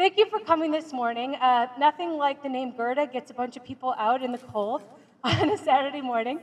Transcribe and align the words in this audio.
Thank 0.00 0.16
you 0.16 0.24
for 0.30 0.38
coming 0.38 0.70
this 0.70 0.94
morning. 0.94 1.34
Uh, 1.34 1.66
nothing 1.78 2.12
like 2.12 2.42
the 2.42 2.48
name 2.48 2.72
Gurda 2.72 3.12
gets 3.12 3.30
a 3.30 3.34
bunch 3.34 3.58
of 3.58 3.64
people 3.66 3.94
out 3.98 4.22
in 4.22 4.32
the 4.32 4.38
cold 4.38 4.82
on 5.24 5.50
a 5.50 5.58
Saturday 5.58 6.00
morning. 6.00 6.40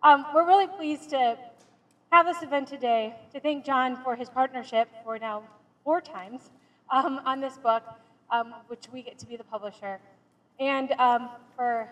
Um, 0.00 0.26
we're 0.32 0.46
really 0.46 0.68
pleased 0.68 1.10
to 1.10 1.36
have 2.12 2.26
this 2.26 2.40
event 2.44 2.68
today 2.68 3.16
to 3.32 3.40
thank 3.40 3.64
John 3.64 4.00
for 4.04 4.14
his 4.14 4.30
partnership 4.30 4.88
for 5.02 5.18
now 5.18 5.42
four 5.82 6.00
times 6.00 6.50
um, 6.88 7.20
on 7.24 7.40
this 7.40 7.58
book, 7.58 7.82
um, 8.30 8.54
which 8.68 8.84
we 8.92 9.02
get 9.02 9.18
to 9.18 9.26
be 9.26 9.34
the 9.34 9.42
publisher, 9.42 9.98
and 10.60 10.92
um, 10.92 11.30
for 11.56 11.88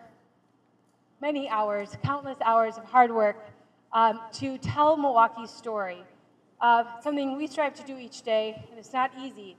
many 1.21 1.49
hours, 1.49 1.97
countless 2.05 2.39
hours 2.45 2.79
of 2.79 2.85
hard 2.85 3.11
work 3.13 3.45
um, 3.93 4.21
to 4.35 4.57
tell 4.59 4.97
Milwaukee's 4.97 5.51
story. 5.51 5.99
Uh, 6.61 6.85
something 7.03 7.37
we 7.37 7.49
strive 7.49 7.75
to 7.75 7.83
do 7.83 7.99
each 7.99 8.23
day, 8.23 8.65
and 8.71 8.79
it's 8.79 8.93
not 8.93 9.11
easy 9.21 9.57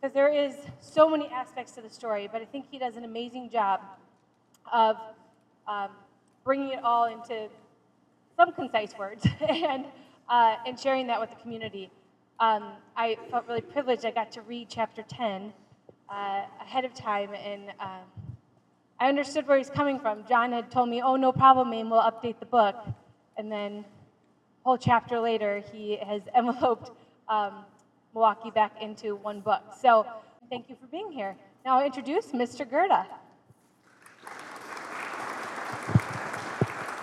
because 0.00 0.14
there 0.14 0.32
is 0.32 0.54
so 0.80 1.08
many 1.08 1.28
aspects 1.28 1.72
to 1.72 1.80
the 1.80 1.90
story, 1.90 2.28
but 2.30 2.42
I 2.42 2.44
think 2.44 2.66
he 2.70 2.78
does 2.78 2.96
an 2.96 3.04
amazing 3.04 3.50
job 3.50 3.80
of 4.72 4.96
um, 5.66 5.90
bringing 6.44 6.70
it 6.70 6.84
all 6.84 7.06
into 7.06 7.48
some 8.36 8.52
concise 8.52 8.96
words 8.98 9.26
and, 9.48 9.86
uh, 10.28 10.56
and 10.66 10.78
sharing 10.78 11.06
that 11.06 11.20
with 11.20 11.30
the 11.30 11.36
community. 11.36 11.90
Um, 12.38 12.72
I 12.96 13.16
felt 13.30 13.48
really 13.48 13.62
privileged. 13.62 14.04
I 14.04 14.10
got 14.10 14.30
to 14.32 14.42
read 14.42 14.68
chapter 14.68 15.02
10 15.02 15.52
uh, 16.08 16.42
ahead 16.60 16.84
of 16.84 16.92
time, 16.92 17.30
and 17.34 17.70
uh, 17.80 18.00
I 19.00 19.08
understood 19.08 19.46
where 19.48 19.56
he's 19.56 19.70
coming 19.70 19.98
from. 19.98 20.26
John 20.28 20.52
had 20.52 20.70
told 20.70 20.88
me, 20.88 21.02
oh, 21.02 21.16
no 21.16 21.32
problem, 21.32 21.70
Mame, 21.70 21.90
we'll 21.90 22.02
update 22.02 22.38
the 22.38 22.46
book. 22.46 22.76
And 23.38 23.50
then 23.50 23.84
a 24.64 24.68
whole 24.68 24.78
chapter 24.78 25.18
later, 25.18 25.62
he 25.72 25.96
has 25.96 26.22
enveloped 26.36 26.90
um, 27.28 27.64
Milwaukee 28.16 28.50
back 28.50 28.72
into 28.80 29.14
one 29.16 29.40
book. 29.40 29.60
So 29.78 30.06
thank 30.48 30.70
you 30.70 30.76
for 30.80 30.86
being 30.86 31.12
here. 31.12 31.36
Now 31.66 31.78
I'll 31.78 31.84
introduce 31.84 32.28
Mr. 32.28 32.64
Gurda. 32.64 33.04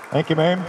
Thank 0.09 0.31
you, 0.31 0.35
ma'am. 0.35 0.65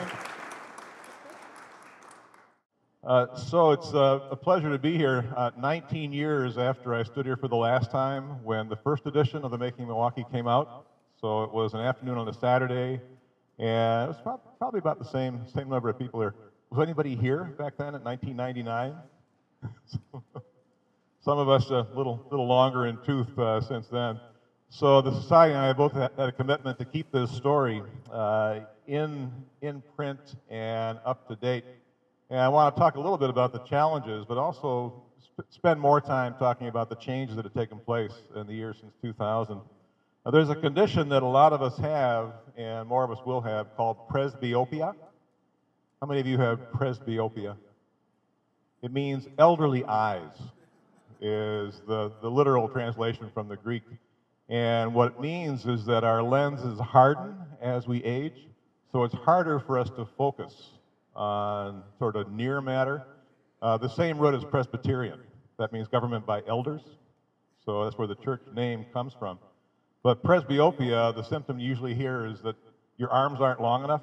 Uh, 3.02 3.34
so 3.34 3.70
it's 3.70 3.94
uh, 3.94 4.20
a 4.30 4.36
pleasure 4.36 4.68
to 4.68 4.78
be 4.78 4.98
here 4.98 5.24
uh, 5.34 5.50
19 5.58 6.12
years 6.12 6.58
after 6.58 6.94
I 6.94 7.04
stood 7.04 7.24
here 7.24 7.38
for 7.38 7.48
the 7.48 7.56
last 7.56 7.90
time 7.90 8.44
when 8.44 8.68
the 8.68 8.76
first 8.76 9.06
edition 9.06 9.44
of 9.44 9.50
the 9.50 9.58
Making 9.58 9.86
Milwaukee 9.86 10.26
came 10.30 10.46
out. 10.46 10.88
So 11.22 11.44
it 11.44 11.54
was 11.54 11.72
an 11.72 11.80
afternoon 11.80 12.18
on 12.18 12.28
a 12.28 12.34
Saturday, 12.34 13.00
and 13.58 14.04
it 14.04 14.08
was 14.08 14.20
prob- 14.22 14.58
probably 14.58 14.80
about 14.80 14.98
the 14.98 15.06
same, 15.06 15.40
same 15.54 15.70
number 15.70 15.88
of 15.88 15.98
people 15.98 16.20
there. 16.20 16.34
Was 16.68 16.80
anybody 16.80 17.16
here 17.16 17.44
back 17.44 17.78
then 17.78 17.94
in 17.94 18.04
1999? 18.04 18.94
Some 21.20 21.38
of 21.38 21.48
us 21.48 21.70
a 21.70 21.86
little, 21.94 22.22
little 22.30 22.46
longer 22.46 22.86
in 22.86 22.98
tooth 22.98 23.36
uh, 23.38 23.60
since 23.60 23.88
then. 23.88 24.20
So 24.68 25.00
the 25.00 25.12
society 25.12 25.54
and 25.54 25.62
I 25.62 25.72
both 25.72 25.92
had 25.92 26.10
a 26.18 26.32
commitment 26.32 26.78
to 26.78 26.84
keep 26.84 27.06
this 27.12 27.30
story 27.30 27.84
uh, 28.10 28.60
in, 28.86 29.32
in 29.62 29.82
print 29.96 30.20
and 30.48 30.98
up 31.04 31.18
to 31.28 31.36
date. 31.36 31.64
And 32.30 32.40
I 32.40 32.48
want 32.48 32.74
to 32.74 32.80
talk 32.80 32.96
a 32.96 33.00
little 33.00 33.18
bit 33.18 33.30
about 33.30 33.52
the 33.52 33.60
challenges, 33.60 34.24
but 34.26 34.38
also 34.38 34.92
sp- 35.22 35.46
spend 35.50 35.80
more 35.80 36.00
time 36.00 36.34
talking 36.34 36.68
about 36.68 36.88
the 36.88 36.96
changes 36.96 37.36
that 37.36 37.44
have 37.44 37.54
taken 37.54 37.80
place 37.80 38.22
in 38.34 38.46
the 38.46 38.54
years 38.54 38.78
since 38.80 38.92
2000. 39.02 39.62
Now, 40.24 40.30
there's 40.30 40.50
a 40.50 40.56
condition 40.56 41.08
that 41.10 41.22
a 41.22 41.26
lot 41.26 41.52
of 41.52 41.62
us 41.62 41.76
have, 41.78 42.32
and 42.56 42.88
more 42.88 43.04
of 43.04 43.10
us 43.10 43.24
will 43.24 43.42
have, 43.42 43.68
called 43.76 43.98
presbyopia. 44.10 44.94
How 46.00 46.06
many 46.08 46.20
of 46.20 46.26
you 46.26 46.38
have 46.38 46.60
presbyopia? 46.74 47.56
It 48.84 48.92
means 48.92 49.26
elderly 49.38 49.82
eyes, 49.86 50.36
is 51.18 51.80
the, 51.88 52.12
the 52.20 52.30
literal 52.30 52.68
translation 52.68 53.30
from 53.32 53.48
the 53.48 53.56
Greek. 53.56 53.82
And 54.50 54.92
what 54.92 55.12
it 55.12 55.20
means 55.20 55.64
is 55.64 55.86
that 55.86 56.04
our 56.04 56.22
lenses 56.22 56.78
harden 56.78 57.34
as 57.62 57.86
we 57.88 58.04
age, 58.04 58.46
so 58.92 59.04
it's 59.04 59.14
harder 59.14 59.58
for 59.58 59.78
us 59.78 59.88
to 59.96 60.06
focus 60.18 60.72
on 61.16 61.82
sort 61.98 62.14
of 62.14 62.30
near 62.30 62.60
matter. 62.60 63.02
Uh, 63.62 63.78
the 63.78 63.88
same 63.88 64.18
root 64.18 64.34
as 64.34 64.44
Presbyterian. 64.44 65.20
That 65.58 65.72
means 65.72 65.88
government 65.88 66.26
by 66.26 66.42
elders. 66.46 66.82
So 67.64 67.84
that's 67.84 67.96
where 67.96 68.06
the 68.06 68.16
church 68.16 68.42
name 68.54 68.84
comes 68.92 69.14
from. 69.18 69.38
But 70.02 70.22
presbyopia, 70.22 71.14
the 71.14 71.22
symptom 71.22 71.58
you 71.58 71.66
usually 71.66 71.94
hear 71.94 72.26
is 72.26 72.42
that 72.42 72.56
your 72.98 73.08
arms 73.08 73.40
aren't 73.40 73.62
long 73.62 73.82
enough. 73.82 74.02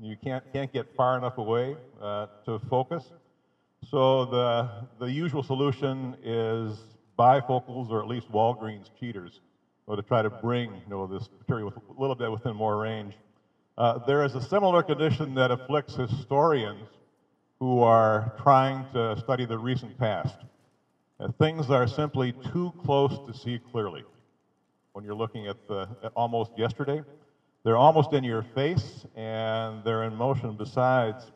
You 0.00 0.16
can't, 0.16 0.42
can't 0.52 0.72
get 0.72 0.92
far 0.96 1.16
enough 1.16 1.38
away 1.38 1.76
uh, 2.02 2.26
to 2.46 2.58
focus. 2.68 3.04
So 3.88 4.24
the, 4.26 4.70
the 4.98 5.10
usual 5.10 5.42
solution 5.42 6.16
is 6.22 6.78
bifocals 7.18 7.90
or 7.90 8.00
at 8.00 8.08
least 8.08 8.30
Walgreens 8.30 8.90
cheaters, 8.98 9.40
or 9.86 9.96
to 9.96 10.02
try 10.02 10.22
to 10.22 10.30
bring 10.30 10.70
you 10.70 10.80
know, 10.88 11.06
this 11.06 11.28
material 11.38 11.72
a 11.96 12.00
little 12.00 12.14
bit 12.14 12.30
within 12.30 12.54
more 12.54 12.78
range. 12.78 13.14
Uh, 13.76 13.98
there 14.06 14.24
is 14.24 14.34
a 14.34 14.42
similar 14.42 14.82
condition 14.82 15.34
that 15.34 15.50
afflicts 15.50 15.94
historians 15.94 16.86
who 17.58 17.80
are 17.80 18.32
trying 18.42 18.86
to 18.92 19.16
study 19.18 19.44
the 19.44 19.58
recent 19.58 19.96
past. 19.98 20.36
Uh, 21.18 21.28
things 21.38 21.70
are 21.70 21.86
simply 21.86 22.32
too 22.52 22.72
close 22.84 23.18
to 23.26 23.34
see 23.34 23.58
clearly 23.70 24.04
when 24.92 25.04
you're 25.04 25.14
looking 25.14 25.46
at 25.46 25.56
the 25.68 25.88
at 26.02 26.12
almost 26.16 26.52
yesterday. 26.56 27.02
They're 27.62 27.76
almost 27.76 28.12
in 28.14 28.24
your 28.24 28.42
face 28.54 29.04
and 29.14 29.84
they're 29.84 30.04
in 30.04 30.14
motion 30.14 30.56
besides. 30.56 31.30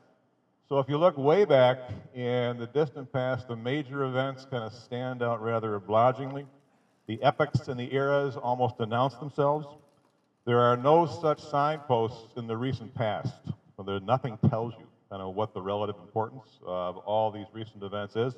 So 0.74 0.80
if 0.80 0.88
you 0.88 0.98
look 0.98 1.16
way 1.16 1.44
back 1.44 1.78
in 2.16 2.58
the 2.58 2.66
distant 2.66 3.12
past, 3.12 3.46
the 3.46 3.54
major 3.54 4.02
events 4.02 4.44
kind 4.50 4.64
of 4.64 4.72
stand 4.72 5.22
out 5.22 5.40
rather 5.40 5.76
obligingly. 5.76 6.46
The 7.06 7.22
epochs 7.22 7.68
and 7.68 7.78
the 7.78 7.94
eras 7.94 8.36
almost 8.36 8.80
announce 8.80 9.14
themselves. 9.14 9.68
There 10.44 10.58
are 10.58 10.76
no 10.76 11.06
such 11.06 11.40
signposts 11.40 12.36
in 12.36 12.48
the 12.48 12.56
recent 12.56 12.92
past. 12.92 13.36
There, 13.86 14.00
nothing 14.00 14.36
tells 14.50 14.74
you 14.76 14.86
kind 15.10 15.22
of 15.22 15.36
what 15.36 15.54
the 15.54 15.62
relative 15.62 15.94
importance 16.02 16.58
of 16.66 16.96
all 16.96 17.30
these 17.30 17.46
recent 17.52 17.84
events 17.84 18.16
is. 18.16 18.34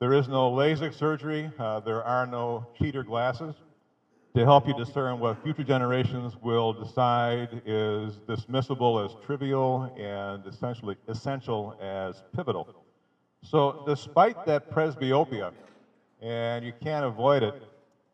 There 0.00 0.12
is 0.12 0.28
no 0.28 0.50
LASIK 0.50 0.92
surgery. 0.92 1.50
Uh, 1.58 1.80
there 1.80 2.04
are 2.04 2.26
no 2.26 2.66
cheater 2.78 3.02
glasses 3.02 3.54
to 4.38 4.44
help 4.44 4.68
you 4.68 4.74
discern 4.74 5.18
what 5.18 5.36
future 5.42 5.64
generations 5.64 6.36
will 6.40 6.72
decide 6.72 7.60
is 7.66 8.20
dismissible 8.28 9.04
as 9.04 9.16
trivial 9.26 9.90
and 9.96 10.46
essentially 10.46 10.96
essential 11.08 11.74
as 11.80 12.22
pivotal. 12.36 12.68
So 13.42 13.74
despite 13.84 14.36
that 14.44 14.70
presbyopia, 14.70 15.50
and 16.22 16.64
you 16.64 16.72
can't 16.80 17.04
avoid 17.04 17.42
it, 17.42 17.56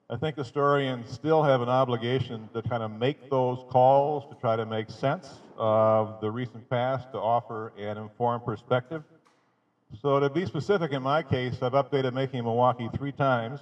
I 0.09 0.17
think 0.17 0.37
historians 0.37 1.11
still 1.11 1.43
have 1.43 1.61
an 1.61 1.69
obligation 1.69 2.49
to 2.55 2.62
kind 2.62 2.83
of 2.83 2.91
make 2.91 3.19
those 3.29 3.59
calls 3.69 4.25
to 4.31 4.35
try 4.35 4.56
to 4.56 4.65
make 4.65 4.91
sense 4.91 5.43
of 5.59 6.21
the 6.21 6.31
recent 6.31 6.67
past, 6.71 7.12
to 7.12 7.19
offer 7.19 7.71
an 7.77 7.99
informed 7.99 8.47
perspective. 8.47 9.03
So 10.01 10.21
to 10.21 10.31
be 10.31 10.47
specific 10.47 10.93
in 10.93 11.03
my 11.03 11.23
case, 11.23 11.59
I've 11.61 11.73
updated 11.73 12.15
Making 12.15 12.45
Milwaukee 12.45 12.89
three 12.97 13.12
times. 13.12 13.61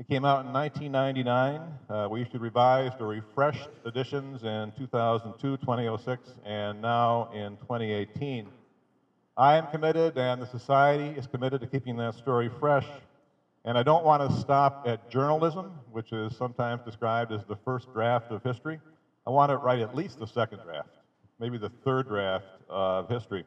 It 0.00 0.08
came 0.08 0.24
out 0.24 0.46
in 0.46 0.52
1999. 0.54 1.60
Uh, 1.90 2.08
we 2.10 2.22
issued 2.22 2.40
revised 2.40 3.02
or 3.02 3.08
refreshed 3.08 3.68
editions 3.84 4.44
in 4.44 4.72
2002, 4.78 5.58
2006, 5.58 6.30
and 6.46 6.80
now 6.80 7.28
in 7.34 7.58
2018. 7.58 8.48
I 9.36 9.58
am 9.58 9.66
committed, 9.66 10.16
and 10.16 10.40
the 10.40 10.46
Society 10.46 11.18
is 11.18 11.26
committed 11.26 11.60
to 11.60 11.66
keeping 11.66 11.98
that 11.98 12.14
story 12.14 12.50
fresh. 12.58 12.86
And 13.66 13.76
I 13.76 13.82
don't 13.82 14.02
want 14.02 14.26
to 14.26 14.34
stop 14.38 14.84
at 14.86 15.10
journalism, 15.10 15.70
which 15.92 16.14
is 16.14 16.34
sometimes 16.34 16.80
described 16.82 17.30
as 17.30 17.44
the 17.44 17.56
first 17.56 17.92
draft 17.92 18.30
of 18.30 18.42
history. 18.42 18.80
I 19.26 19.30
want 19.30 19.50
to 19.50 19.58
write 19.58 19.80
at 19.80 19.94
least 19.94 20.18
the 20.18 20.26
second 20.26 20.60
draft, 20.64 20.96
maybe 21.38 21.58
the 21.58 21.72
third 21.84 22.08
draft 22.08 22.46
of 22.70 23.06
history. 23.10 23.44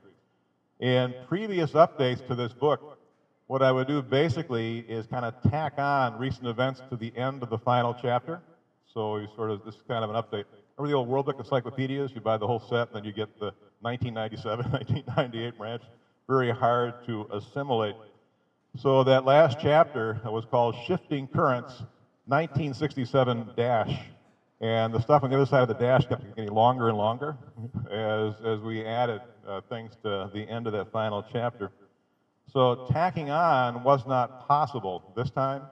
In 0.79 1.15
previous 1.27 1.71
updates 1.71 2.27
to 2.27 2.35
this 2.35 2.53
book, 2.53 2.92
what 3.53 3.61
I 3.61 3.71
would 3.71 3.87
do 3.87 4.01
basically 4.01 4.79
is 4.79 5.05
kind 5.05 5.23
of 5.23 5.35
tack 5.51 5.73
on 5.77 6.17
recent 6.17 6.47
events 6.47 6.81
to 6.89 6.97
the 6.97 7.15
end 7.15 7.43
of 7.43 7.51
the 7.51 7.57
final 7.59 7.93
chapter. 7.93 8.41
So 8.91 9.17
you 9.17 9.27
sort 9.35 9.51
of, 9.51 9.63
this 9.63 9.75
is 9.75 9.81
kind 9.87 10.03
of 10.03 10.09
an 10.09 10.15
update. 10.15 10.45
Remember 10.75 10.91
the 10.91 10.97
old 10.97 11.07
World 11.07 11.27
Book 11.27 11.35
Encyclopedias? 11.37 12.13
You 12.15 12.21
buy 12.21 12.37
the 12.37 12.47
whole 12.47 12.59
set, 12.59 12.87
and 12.87 12.95
then 12.95 13.03
you 13.03 13.11
get 13.11 13.37
the 13.37 13.53
1997, 13.81 14.71
1998 14.71 15.57
branch. 15.59 15.83
Very 16.27 16.49
hard 16.49 17.05
to 17.05 17.27
assimilate. 17.31 17.93
So 18.75 19.03
that 19.03 19.23
last 19.23 19.59
chapter 19.61 20.19
was 20.25 20.45
called 20.45 20.75
Shifting 20.87 21.27
Currents, 21.27 21.73
1967 22.25 23.51
dash. 23.55 23.95
And 24.61 24.91
the 24.91 24.99
stuff 24.99 25.21
on 25.21 25.29
the 25.29 25.35
other 25.35 25.45
side 25.45 25.61
of 25.61 25.67
the 25.67 25.75
dash 25.75 26.07
kept 26.07 26.23
getting 26.35 26.51
longer 26.51 26.89
and 26.89 26.97
longer 26.97 27.37
as, 27.91 28.33
as 28.43 28.61
we 28.61 28.83
added 28.83 29.21
uh, 29.47 29.61
things 29.69 29.91
to 30.01 30.31
the 30.33 30.41
end 30.49 30.65
of 30.65 30.73
that 30.73 30.91
final 30.91 31.23
chapter. 31.31 31.69
So 32.53 32.75
tacking 32.91 33.31
on 33.31 33.83
was 33.83 34.05
not 34.05 34.47
possible 34.47 35.01
this 35.15 35.31
time 35.31 35.63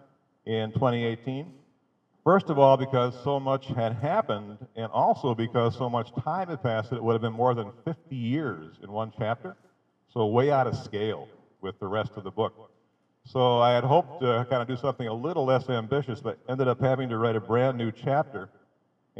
in 0.48 0.72
2018. 0.72 1.54
First 2.24 2.50
of 2.50 2.58
all, 2.58 2.76
because 2.76 3.16
so 3.24 3.40
much 3.40 3.68
had 3.68 3.94
happened, 3.94 4.58
and 4.76 4.92
also 4.92 5.36
because 5.36 5.76
so 5.76 5.90
much 5.90 6.12
time 6.24 6.50
had 6.50 6.62
passed 6.64 6.90
that 6.90 6.96
it 6.98 7.04
would 7.04 7.14
have 7.14 7.22
been 7.22 7.34
more 7.34 7.54
than 7.54 7.72
50 7.86 8.16
years 8.16 8.78
in 8.84 8.92
one 8.92 9.12
chapter. 9.16 9.56
So 10.12 10.26
way 10.26 10.52
out 10.52 10.66
of 10.66 10.76
scale 10.76 11.28
with 11.62 11.80
the 11.80 11.88
rest 11.88 12.12
of 12.16 12.24
the 12.24 12.32
book. 12.32 12.72
So 13.26 13.60
I 13.60 13.74
had 13.74 13.84
hoped 13.84 14.20
to 14.22 14.46
kind 14.50 14.64
of 14.64 14.68
do 14.68 14.76
something 14.76 15.08
a 15.08 15.14
little 15.14 15.46
less 15.46 15.70
ambitious, 15.70 16.20
but 16.20 16.40
ended 16.50 16.68
up 16.68 16.82
having 16.82 17.10
to 17.10 17.18
write 17.18 17.36
a 17.36 17.42
brand 17.42 17.78
new 17.78 17.92
chapter. 17.92 18.50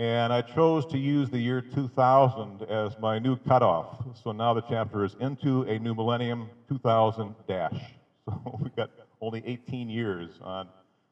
And 0.02 0.34
I 0.34 0.42
chose 0.42 0.88
to 0.88 0.98
use 0.98 1.30
the 1.30 1.38
year 1.38 1.62
2000 1.62 2.64
as 2.64 2.98
my 2.98 3.20
new 3.20 3.38
cutoff. 3.38 4.04
So 4.24 4.32
now 4.32 4.52
the 4.52 4.62
chapter 4.62 5.06
is 5.06 5.16
into 5.20 5.62
a 5.70 5.78
new 5.78 5.94
millennium 5.94 6.50
2000 6.70 7.36
dash. 7.48 7.80
So 8.26 8.60
we've 8.60 8.76
got 8.76 8.90
only 9.22 9.44
18 9.46 9.90
years 9.90 10.32
on 10.42 10.70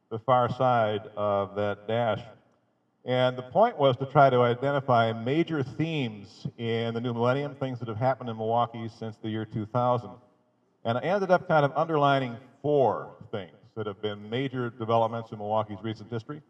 the 0.10 0.18
far 0.18 0.50
side 0.50 1.02
of 1.16 1.56
that 1.56 1.88
dash. 1.88 2.22
And 3.06 3.38
the 3.38 3.44
point 3.44 3.78
was 3.78 3.96
to 3.98 4.08
try 4.08 4.32
to 4.32 4.42
identify 4.42 5.14
major 5.14 5.62
themes 5.62 6.48
in 6.58 6.96
the 6.96 7.02
new 7.02 7.14
millennium, 7.14 7.54
things 7.56 7.78
that 7.80 7.88
have 7.90 7.98
happened 7.98 8.32
in 8.32 8.38
Milwaukee 8.38 8.90
since 8.98 9.18
the 9.18 9.30
year 9.30 9.46
2000. 9.46 10.10
And 10.86 10.98
I 10.98 11.02
ended 11.02 11.30
up 11.30 11.48
kind 11.48 11.64
of 11.64 11.74
underlining 11.76 12.38
four 12.64 13.16
things 13.32 13.54
that 13.76 13.86
have 13.86 14.02
been 14.02 14.28
major 14.32 14.72
developments 14.72 15.32
in 15.32 15.38
Milwaukee's 15.38 15.84
recent 15.84 16.12
history 16.12 16.42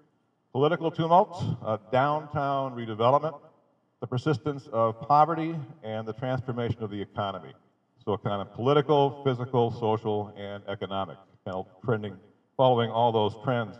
political 0.51 0.91
tumult, 0.91 1.43
uh, 1.63 1.77
downtown 1.91 2.75
redevelopment, 2.75 3.39
the 4.01 4.07
persistence 4.07 4.67
of 4.71 4.99
poverty, 5.01 5.55
and 5.83 6.07
the 6.07 6.13
transformation 6.13 6.81
of 6.83 6.89
the 6.89 7.01
economy. 7.01 7.53
So, 8.05 8.17
kind 8.17 8.41
of 8.41 8.53
political, 8.53 9.23
physical, 9.23 9.71
social, 9.71 10.33
and 10.37 10.63
economic, 10.67 11.17
kind 11.45 11.57
of 11.57 11.67
trending, 11.83 12.17
following 12.57 12.89
all 12.89 13.11
those 13.11 13.35
trends. 13.43 13.75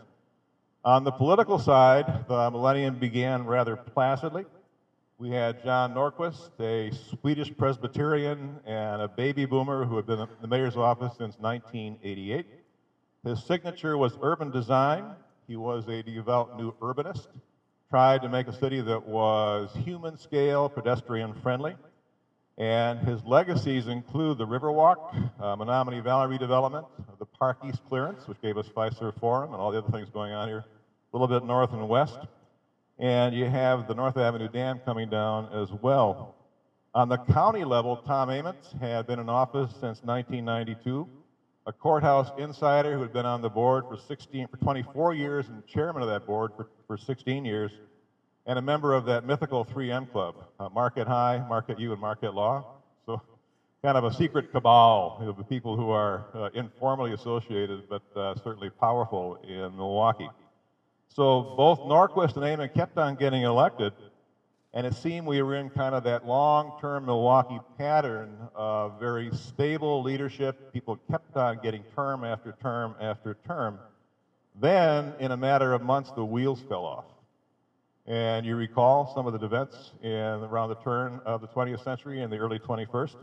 On 0.86 1.04
the 1.04 1.12
political 1.12 1.60
side, 1.60 2.26
the 2.28 2.52
millennium 2.52 3.00
began 3.00 3.46
rather 3.46 3.76
placidly. 3.76 4.46
We 5.18 5.30
had 5.32 5.62
John 5.64 5.94
Norquist, 5.94 6.52
a 6.62 6.96
Swedish 6.96 7.52
Presbyterian 7.58 8.58
and 8.66 9.02
a 9.02 9.08
baby 9.10 9.44
boomer 9.44 9.84
who 9.84 9.98
had 9.98 10.06
been 10.06 10.20
in 10.20 10.28
the 10.42 10.48
mayor's 10.48 10.78
office 10.78 11.12
since 11.18 11.36
1988. 11.40 12.46
His 13.26 13.44
signature 13.44 13.98
was 13.98 14.18
urban 14.22 14.50
design. 14.50 15.12
He 15.50 15.56
was 15.56 15.88
a 15.88 16.04
devout 16.04 16.60
new 16.60 16.74
urbanist, 16.74 17.26
tried 17.90 18.22
to 18.22 18.30
make 18.30 18.48
a 18.48 18.54
city 18.54 18.82
that 18.82 19.08
was 19.08 19.72
human 19.84 20.16
scale, 20.16 20.70
pedestrian 20.70 21.34
friendly. 21.42 21.76
And 22.60 23.00
his 23.00 23.24
legacies 23.26 23.88
include 23.88 24.38
the 24.38 24.46
Riverwalk, 24.46 25.32
uh, 25.42 25.56
Menominee 25.56 26.02
Valley 26.02 26.38
redevelopment, 26.38 26.86
the 27.18 27.26
Park 27.26 27.58
East 27.68 27.80
clearance, 27.90 28.28
which 28.28 28.40
gave 28.44 28.60
us 28.60 28.68
Fiserv 28.68 29.20
Forum, 29.20 29.54
and 29.54 29.60
all 29.60 29.72
the 29.72 29.80
other 29.80 29.90
things 29.90 30.08
going 30.12 30.34
on 30.34 30.48
here, 30.48 30.66
a 31.14 31.18
little 31.18 31.28
bit 31.28 31.44
north 31.44 31.74
and 31.74 31.90
west. 31.90 32.20
And 33.00 33.34
you 33.34 33.46
have 33.46 33.88
the 33.88 33.96
North 33.96 34.18
Avenue 34.18 34.50
Dam 34.50 34.82
coming 34.86 35.10
down 35.10 35.52
as 35.52 35.72
well. 35.82 36.36
On 36.94 37.10
the 37.10 37.18
county 37.18 37.64
level, 37.64 37.98
Tom 37.98 38.30
Ament 38.30 38.64
had 38.80 39.08
been 39.08 39.18
in 39.18 39.30
office 39.30 39.72
since 39.72 40.04
1992, 40.04 41.10
a 41.70 41.72
courthouse 41.72 42.32
insider 42.40 42.96
who 42.96 43.02
had 43.04 43.14
been 43.14 43.28
on 43.28 43.44
the 43.44 43.50
board 43.50 43.86
for 43.88 43.96
16, 43.96 44.48
for 44.48 44.58
24 44.58 45.14
years 45.14 45.50
and 45.50 45.66
chairman 45.68 46.02
of 46.02 46.10
that 46.10 46.26
board 46.26 46.52
for, 46.58 46.68
for 46.88 46.98
16 46.98 47.46
years 47.46 47.72
and 48.48 48.58
a 48.58 48.62
member 48.62 48.96
of 48.96 49.06
that 49.06 49.24
mythical 49.24 49.64
3M 49.64 50.12
club, 50.12 50.34
uh, 50.60 50.68
Marquette 50.70 51.08
High, 51.08 51.46
Marquette 51.48 51.80
U, 51.80 51.92
and 51.92 52.02
Marquette 52.02 52.34
Law. 52.34 52.66
So, 53.06 53.22
kind 53.84 53.96
of 53.96 54.04
a 54.04 54.12
secret 54.12 54.52
cabal 54.52 55.20
of 55.22 55.38
the 55.38 55.44
people 55.44 55.78
who 55.78 55.92
are 55.92 56.26
uh, 56.34 56.50
informally 56.56 57.14
associated, 57.14 57.84
but 57.88 58.02
uh, 58.16 58.34
certainly 58.44 58.72
powerful 58.72 59.38
in 59.48 59.78
Milwaukee. 59.78 60.30
So, 61.08 61.54
both 61.56 61.82
Norquist 61.82 62.36
and 62.36 62.46
Ament 62.46 62.74
kept 62.74 62.98
on 62.98 63.14
getting 63.14 63.44
elected, 63.44 63.94
and 64.74 64.86
it 64.86 64.94
seemed 64.94 65.26
we 65.26 65.42
were 65.42 65.56
in 65.56 65.70
kind 65.70 65.96
of 65.96 66.04
that 66.04 66.28
long 66.28 66.78
term 66.80 67.06
Milwaukee 67.06 67.60
pattern 67.78 68.38
of 68.54 69.00
very 69.00 69.32
stable 69.34 70.04
leadership. 70.04 70.72
People 70.72 71.00
kept 71.10 71.36
on 71.36 71.60
getting 71.64 71.84
term 71.96 72.24
after 72.24 72.56
term 72.62 72.96
after 73.02 73.36
term. 73.48 73.80
Then, 74.60 75.14
in 75.20 75.32
a 75.32 75.38
matter 75.38 75.74
of 75.74 75.82
months, 75.82 76.12
the 76.12 76.24
wheels 76.24 76.62
fell 76.68 76.86
off. 76.86 77.06
And 78.06 78.46
you 78.46 78.56
recall 78.56 79.12
some 79.14 79.26
of 79.26 79.40
the 79.40 79.46
events 79.46 79.92
in 80.02 80.12
around 80.12 80.70
the 80.70 80.76
turn 80.76 81.22
of 81.26 81.42
the 81.42 81.48
20th 81.48 81.84
century 81.84 82.22
and 82.22 82.32
the 82.32 82.38
early 82.38 82.60
21st. 82.60 83.16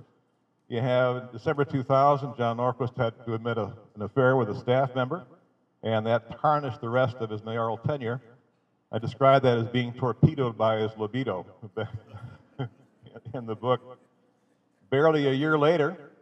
You 0.68 0.80
have 0.80 1.30
December 1.32 1.64
2000, 1.64 2.36
John 2.36 2.56
Norquist 2.56 2.96
had 2.96 3.14
to 3.24 3.34
admit 3.34 3.56
a, 3.56 3.72
an 3.94 4.02
affair 4.02 4.36
with 4.36 4.48
a 4.50 4.54
staff 4.58 4.94
member, 4.96 5.24
and 5.82 6.04
that 6.06 6.40
tarnished 6.40 6.80
the 6.80 6.88
rest 6.88 7.16
of 7.18 7.30
his 7.30 7.44
mayoral 7.44 7.78
tenure. 7.78 8.20
I 8.96 8.98
describe 8.98 9.42
that 9.42 9.58
as 9.58 9.66
being 9.66 9.92
torpedoed 9.92 10.56
by 10.56 10.78
his 10.78 10.90
libido 10.96 11.44
in 13.34 13.44
the 13.44 13.54
book. 13.54 13.98
Barely 14.88 15.26
a 15.26 15.32
year 15.32 15.58
later, 15.58 16.12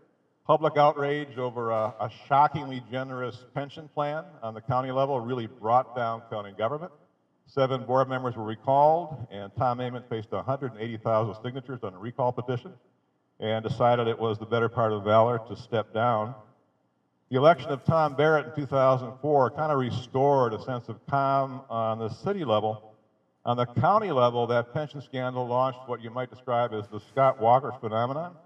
public 0.44 0.76
outrage 0.76 1.38
over 1.38 1.70
a, 1.70 1.94
a 2.00 2.10
shockingly 2.26 2.82
generous 2.90 3.44
pension 3.54 3.88
plan 3.94 4.24
on 4.42 4.54
the 4.54 4.60
county 4.60 4.90
level 4.90 5.20
really 5.20 5.46
brought 5.46 5.94
down 5.94 6.22
county 6.28 6.50
government. 6.50 6.90
Seven 7.46 7.84
board 7.84 8.08
members 8.08 8.34
were 8.34 8.42
recalled, 8.42 9.24
and 9.30 9.52
Tom 9.56 9.78
Ament 9.80 10.08
faced 10.08 10.32
180,000 10.32 11.44
signatures 11.44 11.78
on 11.84 11.94
a 11.94 11.98
recall 11.98 12.32
petition 12.32 12.72
and 13.38 13.62
decided 13.62 14.08
it 14.08 14.18
was 14.18 14.40
the 14.40 14.46
better 14.46 14.68
part 14.68 14.92
of 14.92 15.04
valor 15.04 15.40
to 15.46 15.54
step 15.54 15.94
down. 15.94 16.34
The 17.34 17.40
election 17.40 17.72
of 17.72 17.82
Tom 17.82 18.14
Barrett 18.14 18.46
in 18.46 18.52
2004 18.54 19.50
kind 19.50 19.72
of 19.72 19.78
restored 19.78 20.54
a 20.54 20.62
sense 20.62 20.88
of 20.88 21.04
calm 21.08 21.62
on 21.68 21.98
the 21.98 22.08
city 22.08 22.44
level. 22.44 22.94
On 23.44 23.56
the 23.56 23.66
county 23.66 24.12
level, 24.12 24.46
that 24.46 24.72
pension 24.72 25.00
scandal 25.00 25.44
launched 25.44 25.80
what 25.86 26.00
you 26.00 26.10
might 26.10 26.30
describe 26.30 26.72
as 26.72 26.86
the 26.86 27.00
Scott 27.00 27.40
Walker 27.40 27.72
phenomenon. 27.80 28.36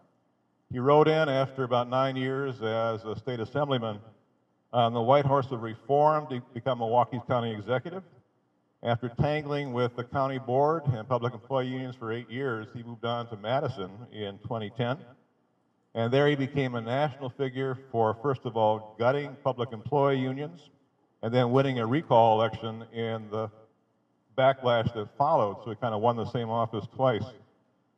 He 0.72 0.78
rode 0.78 1.06
in 1.06 1.28
after 1.28 1.64
about 1.64 1.90
nine 1.90 2.16
years 2.16 2.62
as 2.62 3.04
a 3.04 3.14
state 3.18 3.40
assemblyman 3.40 4.00
on 4.72 4.94
the 4.94 5.02
white 5.02 5.26
horse 5.26 5.50
of 5.50 5.60
reform 5.60 6.26
to 6.28 6.40
become 6.54 6.78
Milwaukee's 6.78 7.20
county 7.28 7.52
executive. 7.52 8.04
After 8.82 9.10
tangling 9.10 9.74
with 9.74 9.96
the 9.96 10.04
county 10.04 10.38
board 10.38 10.84
and 10.86 11.06
public 11.06 11.34
employee 11.34 11.66
unions 11.66 11.94
for 11.94 12.10
eight 12.10 12.30
years, 12.30 12.68
he 12.72 12.82
moved 12.82 13.04
on 13.04 13.28
to 13.28 13.36
Madison 13.36 13.90
in 14.12 14.38
2010. 14.38 14.96
And 15.98 16.12
there 16.12 16.28
he 16.28 16.36
became 16.36 16.76
a 16.76 16.80
national 16.80 17.28
figure 17.28 17.76
for, 17.90 18.16
first 18.22 18.42
of 18.44 18.56
all, 18.56 18.94
gutting 19.00 19.36
public 19.42 19.72
employee 19.72 20.20
unions 20.20 20.70
and 21.24 21.34
then 21.34 21.50
winning 21.50 21.80
a 21.80 21.86
recall 21.88 22.40
election 22.40 22.84
in 22.92 23.28
the 23.32 23.50
backlash 24.38 24.94
that 24.94 25.08
followed. 25.18 25.56
So 25.64 25.70
he 25.70 25.74
kind 25.74 25.92
of 25.92 26.00
won 26.00 26.14
the 26.14 26.30
same 26.30 26.50
office 26.50 26.86
twice. 26.94 27.24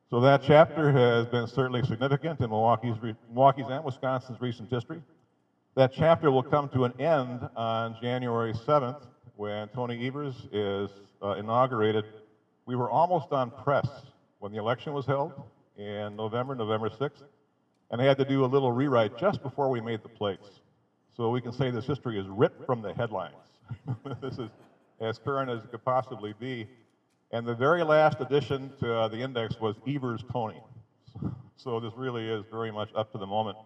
So 0.08 0.18
that 0.20 0.42
chapter 0.42 0.90
has 0.90 1.26
been 1.26 1.46
certainly 1.46 1.82
significant 1.82 2.40
in 2.40 2.48
Milwaukee's, 2.48 2.96
Milwaukee's 3.28 3.66
and 3.68 3.84
Wisconsin's 3.84 4.40
recent 4.40 4.70
history. 4.70 5.02
That 5.74 5.92
chapter 5.94 6.30
will 6.30 6.42
come 6.42 6.70
to 6.70 6.86
an 6.86 6.98
end 6.98 7.46
on 7.54 7.98
January 8.00 8.54
7th 8.54 9.02
when 9.36 9.68
Tony 9.68 10.06
Evers 10.06 10.48
is 10.52 10.88
uh, 11.20 11.32
inaugurated, 11.32 12.06
we 12.64 12.76
were 12.76 12.90
almost 12.90 13.30
on 13.32 13.50
press 13.50 13.86
when 14.38 14.52
the 14.52 14.58
election 14.58 14.94
was 14.94 15.04
held 15.04 15.34
in 15.76 16.16
November, 16.16 16.54
November 16.54 16.88
6th, 16.88 17.24
and 17.90 18.00
they 18.00 18.06
had 18.06 18.18
to 18.18 18.24
do 18.24 18.44
a 18.44 18.46
little 18.46 18.72
rewrite 18.72 19.18
just 19.18 19.42
before 19.42 19.68
we 19.68 19.80
made 19.80 20.02
the 20.02 20.08
plates. 20.08 20.48
So 21.16 21.30
we 21.30 21.40
can 21.40 21.52
say 21.52 21.70
this 21.70 21.86
history 21.86 22.18
is 22.18 22.26
ripped 22.28 22.64
from 22.64 22.82
the 22.82 22.94
headlines. 22.94 23.34
this 24.20 24.38
is 24.38 24.50
as 25.00 25.18
current 25.18 25.50
as 25.50 25.64
it 25.64 25.70
could 25.70 25.84
possibly 25.84 26.34
be. 26.38 26.68
And 27.32 27.46
the 27.46 27.54
very 27.54 27.82
last 27.82 28.20
addition 28.20 28.72
to 28.80 28.92
uh, 28.92 29.08
the 29.08 29.18
index 29.18 29.60
was 29.60 29.76
Evers 29.86 30.24
Tony. 30.32 30.62
So 31.56 31.78
this 31.78 31.92
really 31.94 32.26
is 32.26 32.42
very 32.50 32.70
much 32.70 32.88
up 32.94 33.12
to 33.12 33.18
the 33.18 33.26
moment. 33.26 33.58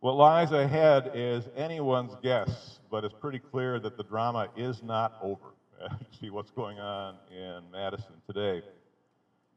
What 0.00 0.16
lies 0.16 0.50
ahead 0.50 1.12
is 1.14 1.44
anyone's 1.56 2.16
guess, 2.24 2.80
but 2.90 3.04
it's 3.04 3.14
pretty 3.20 3.38
clear 3.38 3.78
that 3.78 3.96
the 3.96 4.02
drama 4.02 4.48
is 4.56 4.82
not 4.82 5.16
over. 5.22 5.54
See 6.20 6.30
what's 6.30 6.50
going 6.50 6.80
on 6.80 7.14
in 7.30 7.62
Madison 7.70 8.14
today. 8.26 8.62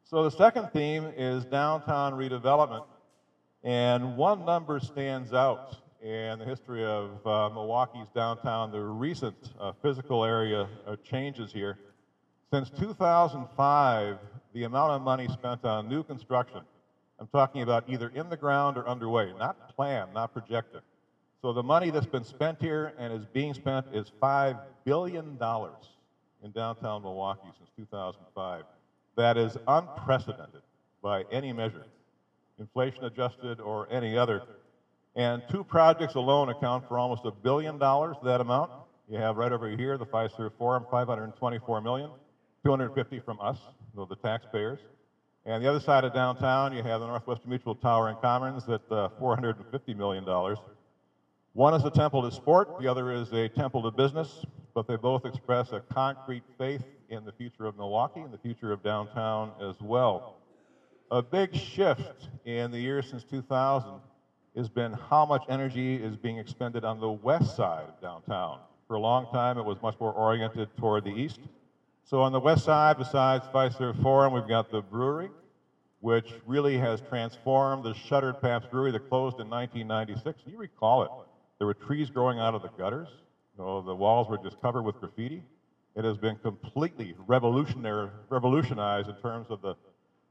So 0.03 0.23
the 0.23 0.29
second 0.29 0.69
theme 0.71 1.11
is 1.17 1.45
downtown 1.45 2.13
redevelopment. 2.13 2.85
And 3.63 4.17
one 4.17 4.45
number 4.45 4.79
stands 4.79 5.33
out 5.33 5.77
in 6.01 6.39
the 6.39 6.45
history 6.45 6.85
of 6.85 7.25
uh, 7.25 7.49
Milwaukee's 7.49 8.07
downtown, 8.13 8.71
the 8.71 8.79
recent 8.79 9.35
uh, 9.59 9.71
physical 9.81 10.23
area 10.23 10.67
changes 11.03 11.51
here. 11.51 11.77
Since 12.53 12.69
2005, 12.71 14.17
the 14.53 14.63
amount 14.63 14.91
of 14.91 15.01
money 15.01 15.27
spent 15.27 15.65
on 15.65 15.89
new 15.89 16.03
construction 16.03 16.61
I'm 17.19 17.27
talking 17.27 17.63
about 17.63 17.85
either 17.87 18.09
in 18.13 18.29
the 18.29 18.37
ground 18.37 18.77
or 18.77 18.87
underway, 18.87 19.33
not 19.37 19.75
planned, 19.75 20.13
not 20.13 20.33
projected. 20.33 20.81
So 21.41 21.51
the 21.51 21.63
money 21.63 21.89
that's 21.89 22.05
been 22.05 22.23
spent 22.23 22.61
here 22.61 22.93
and 22.97 23.11
is 23.13 23.25
being 23.25 23.53
spent 23.53 23.87
is 23.91 24.11
$5 24.21 24.59
billion 24.85 25.37
in 26.43 26.51
downtown 26.51 27.01
Milwaukee 27.01 27.49
since 27.57 27.69
2005. 27.75 28.63
That 29.15 29.37
is 29.37 29.57
unprecedented 29.67 30.61
by 31.01 31.23
any 31.31 31.53
measure, 31.53 31.85
inflation 32.59 33.05
adjusted 33.05 33.59
or 33.59 33.87
any 33.91 34.17
other. 34.17 34.41
And 35.15 35.41
two 35.49 35.63
projects 35.63 36.15
alone 36.15 36.49
account 36.49 36.87
for 36.87 36.99
almost 36.99 37.25
a 37.25 37.31
billion 37.31 37.77
dollars, 37.77 38.17
that 38.23 38.41
amount. 38.41 38.71
You 39.09 39.17
have 39.17 39.37
right 39.37 39.51
over 39.51 39.69
here 39.69 39.97
the 39.97 40.05
Fiserv 40.05 40.51
Forum, 40.57 40.85
524 40.91 41.81
million, 41.81 42.09
250 42.65 43.19
from 43.21 43.39
us, 43.39 43.57
the 43.95 44.15
taxpayers. 44.17 44.79
And 45.45 45.63
the 45.63 45.69
other 45.69 45.79
side 45.79 46.03
of 46.03 46.13
downtown, 46.13 46.75
you 46.75 46.83
have 46.83 46.99
the 46.99 47.07
Northwestern 47.07 47.49
Mutual 47.49 47.73
Tower 47.73 48.09
and 48.09 48.19
Commons 48.19 48.63
at 48.67 48.81
uh, 48.91 49.09
$450 49.19 49.95
million. 49.95 50.25
One 51.53 51.73
is 51.73 51.83
a 51.85 51.89
temple 51.89 52.29
to 52.29 52.35
sport, 52.35 52.79
the 52.79 52.87
other 52.87 53.11
is 53.11 53.31
a 53.31 53.47
temple 53.47 53.81
to 53.83 53.91
business, 53.91 54.45
but 54.75 54.87
they 54.87 54.97
both 54.97 55.25
express 55.25 55.71
a 55.71 55.79
concrete 55.79 56.43
faith 56.57 56.83
in 57.09 57.23
the 57.25 57.31
future 57.31 57.65
of 57.65 57.77
Milwaukee 57.77 58.19
and 58.19 58.31
the 58.31 58.37
future 58.37 58.71
of 58.71 58.83
downtown 58.83 59.53
as 59.61 59.75
well. 59.81 60.36
A 61.09 61.21
big 61.21 61.55
shift 61.55 62.27
in 62.43 62.69
the 62.69 62.79
years 62.79 63.09
since 63.09 63.23
2000 63.23 63.91
has 64.57 64.67
been 64.67 64.91
how 64.91 65.25
much 65.25 65.43
energy 65.47 65.95
is 65.95 66.17
being 66.17 66.37
expended 66.37 66.83
on 66.83 66.99
the 66.99 67.09
west 67.09 67.55
side 67.55 67.85
of 67.87 68.01
downtown. 68.01 68.59
For 68.87 68.95
a 68.95 68.99
long 68.99 69.27
time, 69.31 69.57
it 69.57 69.63
was 69.63 69.81
much 69.81 69.95
more 70.01 70.11
oriented 70.11 70.69
toward 70.75 71.05
the 71.05 71.11
east. 71.11 71.39
So 72.03 72.21
on 72.21 72.33
the 72.33 72.39
west 72.39 72.65
side, 72.65 72.97
besides 72.97 73.45
Fiserv 73.53 74.01
Forum, 74.01 74.33
we've 74.33 74.47
got 74.47 74.69
the 74.69 74.81
brewery, 74.81 75.29
which 76.01 76.33
really 76.45 76.77
has 76.77 76.99
transformed 77.01 77.85
the 77.85 77.93
shuttered 77.93 78.41
Pabst 78.41 78.69
Brewery 78.69 78.91
that 78.91 79.07
closed 79.07 79.39
in 79.39 79.49
1996. 79.49 80.41
You 80.45 80.57
recall 80.57 81.03
it. 81.03 81.09
There 81.57 81.67
were 81.67 81.73
trees 81.73 82.09
growing 82.09 82.39
out 82.39 82.53
of 82.53 82.61
the 82.61 82.69
gutters. 82.69 83.07
The 83.57 83.95
walls 83.95 84.27
were 84.27 84.37
just 84.37 84.61
covered 84.61 84.83
with 84.83 84.99
graffiti. 84.99 85.41
It 85.95 86.03
has 86.03 86.17
been 86.17 86.35
completely 86.37 87.15
revolutionary, 87.25 88.09
revolutionized 88.29 89.09
in 89.09 89.15
terms 89.15 89.47
of 89.49 89.61
the 89.61 89.75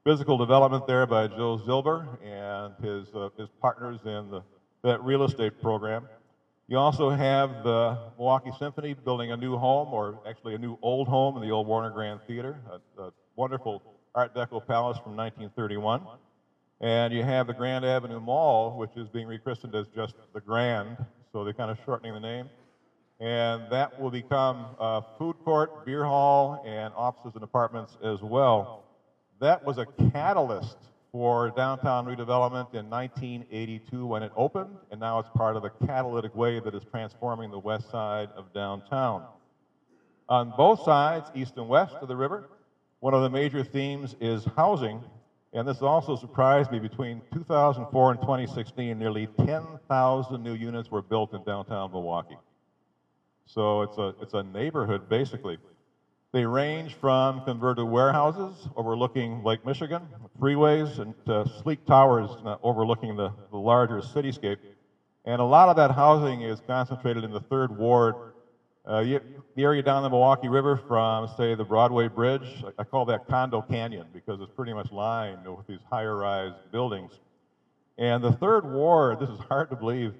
physical 0.06 0.38
development 0.38 0.86
there 0.86 1.04
by 1.04 1.26
Joe 1.26 1.58
Zilber 1.66 2.06
and 2.22 2.72
his, 2.80 3.12
uh, 3.12 3.28
his 3.36 3.48
partners 3.60 3.98
in 4.04 4.30
the, 4.30 4.40
that 4.84 5.02
real 5.02 5.25
estate 5.25 5.60
program. 5.60 6.06
You 6.68 6.78
also 6.78 7.10
have 7.10 7.64
the 7.64 7.98
Milwaukee 8.16 8.52
Symphony 8.56 8.94
building 8.94 9.32
a 9.32 9.36
new 9.36 9.56
home, 9.56 9.92
or 9.92 10.20
actually 10.25 10.54
a 10.54 10.58
new 10.58 10.78
old 10.80 11.08
home 11.08 11.36
in 11.36 11.42
the 11.42 11.50
old 11.50 11.66
Warner 11.66 11.90
Grand 11.90 12.20
Theater, 12.28 12.56
a, 12.70 13.02
a 13.02 13.12
wonderful 13.34 13.82
Art 14.14 14.32
Deco 14.32 14.64
palace 14.64 14.96
from 14.98 15.16
1931. 15.16 16.06
And 16.80 17.12
you 17.12 17.25
have 17.25 17.48
the 17.48 17.54
Grand 17.54 17.84
Avenue 17.84 18.20
Mall, 18.20 18.78
which 18.78 18.96
is 18.96 19.08
being 19.08 19.26
rechristened 19.26 19.75
as 19.75 19.88
just 19.88 20.14
the 20.32 20.40
Grand, 20.40 21.04
so 21.32 21.42
they're 21.42 21.52
kind 21.52 21.72
of 21.72 21.78
shortening 21.84 22.14
the 22.14 22.20
name. 22.20 22.48
And 23.18 23.64
that 23.72 24.00
will 24.00 24.12
become 24.12 24.66
a 24.78 25.02
food 25.18 25.34
court, 25.44 25.84
beer 25.84 26.04
hall, 26.04 26.62
and 26.64 26.94
offices 26.94 27.32
and 27.34 27.42
apartments 27.42 27.98
as 28.04 28.22
well. 28.22 28.86
That 29.38 29.64
was 29.64 29.76
a 29.78 29.87
catalyst 30.12 30.78
for 31.12 31.50
downtown 31.50 32.07
redevelopment 32.07 32.75
in 32.75 32.88
1982 32.88 34.07
when 34.07 34.23
it 34.23 34.33
opened, 34.35 34.76
and 34.90 34.99
now 34.99 35.19
it's 35.19 35.28
part 35.35 35.57
of 35.57 35.64
a 35.64 35.71
catalytic 35.87 36.35
wave 36.35 36.64
that 36.64 36.75
is 36.75 36.83
transforming 36.90 37.50
the 37.50 37.59
west 37.59 37.90
side 37.90 38.31
of 38.35 38.52
downtown. 38.55 39.25
On 40.28 40.52
both 40.57 40.83
sides, 40.83 41.31
east 41.35 41.55
and 41.57 41.69
west 41.69 41.97
of 42.00 42.09
the 42.09 42.16
river, 42.16 42.49
one 43.00 43.12
of 43.12 43.23
the 43.23 43.31
major 43.31 43.62
themes 43.62 44.16
is 44.21 44.47
housing, 44.57 45.05
and 45.52 45.69
this 45.69 45.83
also 45.83 46.16
surprised 46.16 46.73
me. 46.73 46.78
Between 46.78 47.21
2004 47.33 48.11
and 48.12 48.21
2016, 48.21 48.99
nearly 48.99 49.26
10,000 49.45 50.43
new 50.43 50.55
units 50.55 50.90
were 50.90 51.02
built 51.02 51.35
in 51.35 51.45
downtown 51.45 51.93
Milwaukee. 51.93 52.38
So 53.45 53.83
it's 53.83 53.99
a, 53.99 54.14
it's 54.21 54.35
a 54.35 54.43
neighborhood, 54.43 55.09
basically. 55.09 55.59
They 56.37 56.45
range 56.45 56.93
from 56.93 57.43
converted 57.47 57.87
warehouses 57.87 58.69
overlooking 58.76 59.43
Lake 59.43 59.64
Michigan, 59.64 60.02
freeways, 60.38 60.99
and 60.99 61.14
to 61.25 61.50
sleek 61.62 61.87
towers 61.87 62.28
uh, 62.45 62.59
overlooking 62.62 63.16
the, 63.16 63.33
the 63.50 63.57
larger 63.57 64.02
cityscape. 64.02 64.59
And 65.25 65.40
a 65.40 65.45
lot 65.45 65.71
of 65.71 65.76
that 65.76 65.93
housing 65.93 66.43
is 66.43 66.61
concentrated 66.66 67.25
in 67.25 67.31
the 67.31 67.40
third 67.40 67.75
ward, 67.78 68.16
uh, 68.85 69.02
the 69.02 69.23
area 69.57 69.83
down 69.83 70.02
the 70.02 70.11
Milwaukee 70.11 70.49
River 70.49 70.76
from, 70.76 71.26
say, 71.38 71.55
the 71.55 71.64
Broadway 71.64 72.07
Bridge. 72.07 72.62
I 72.78 72.85
call 72.85 73.07
that 73.07 73.26
Condo 73.26 73.62
Canyon 73.62 74.09
because 74.12 74.38
it's 74.43 74.52
pretty 74.52 74.75
much 74.75 74.93
lined 74.93 75.49
with 75.49 75.66
these 75.66 75.81
higher 75.90 76.19
rise 76.19 76.52
buildings. 76.71 77.12
And 77.97 78.23
the 78.23 78.33
third 78.33 78.71
ward, 78.71 79.21
this 79.21 79.31
is 79.31 79.38
hard 79.49 79.71
to 79.71 79.76
believe, 79.76 80.12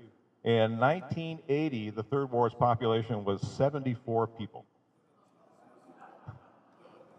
in 0.45 0.79
1980, 0.79 1.91
the 1.91 2.05
third 2.05 2.31
ward's 2.31 2.55
population 2.55 3.23
was 3.23 3.43
74 3.43 4.29
people. 4.29 4.65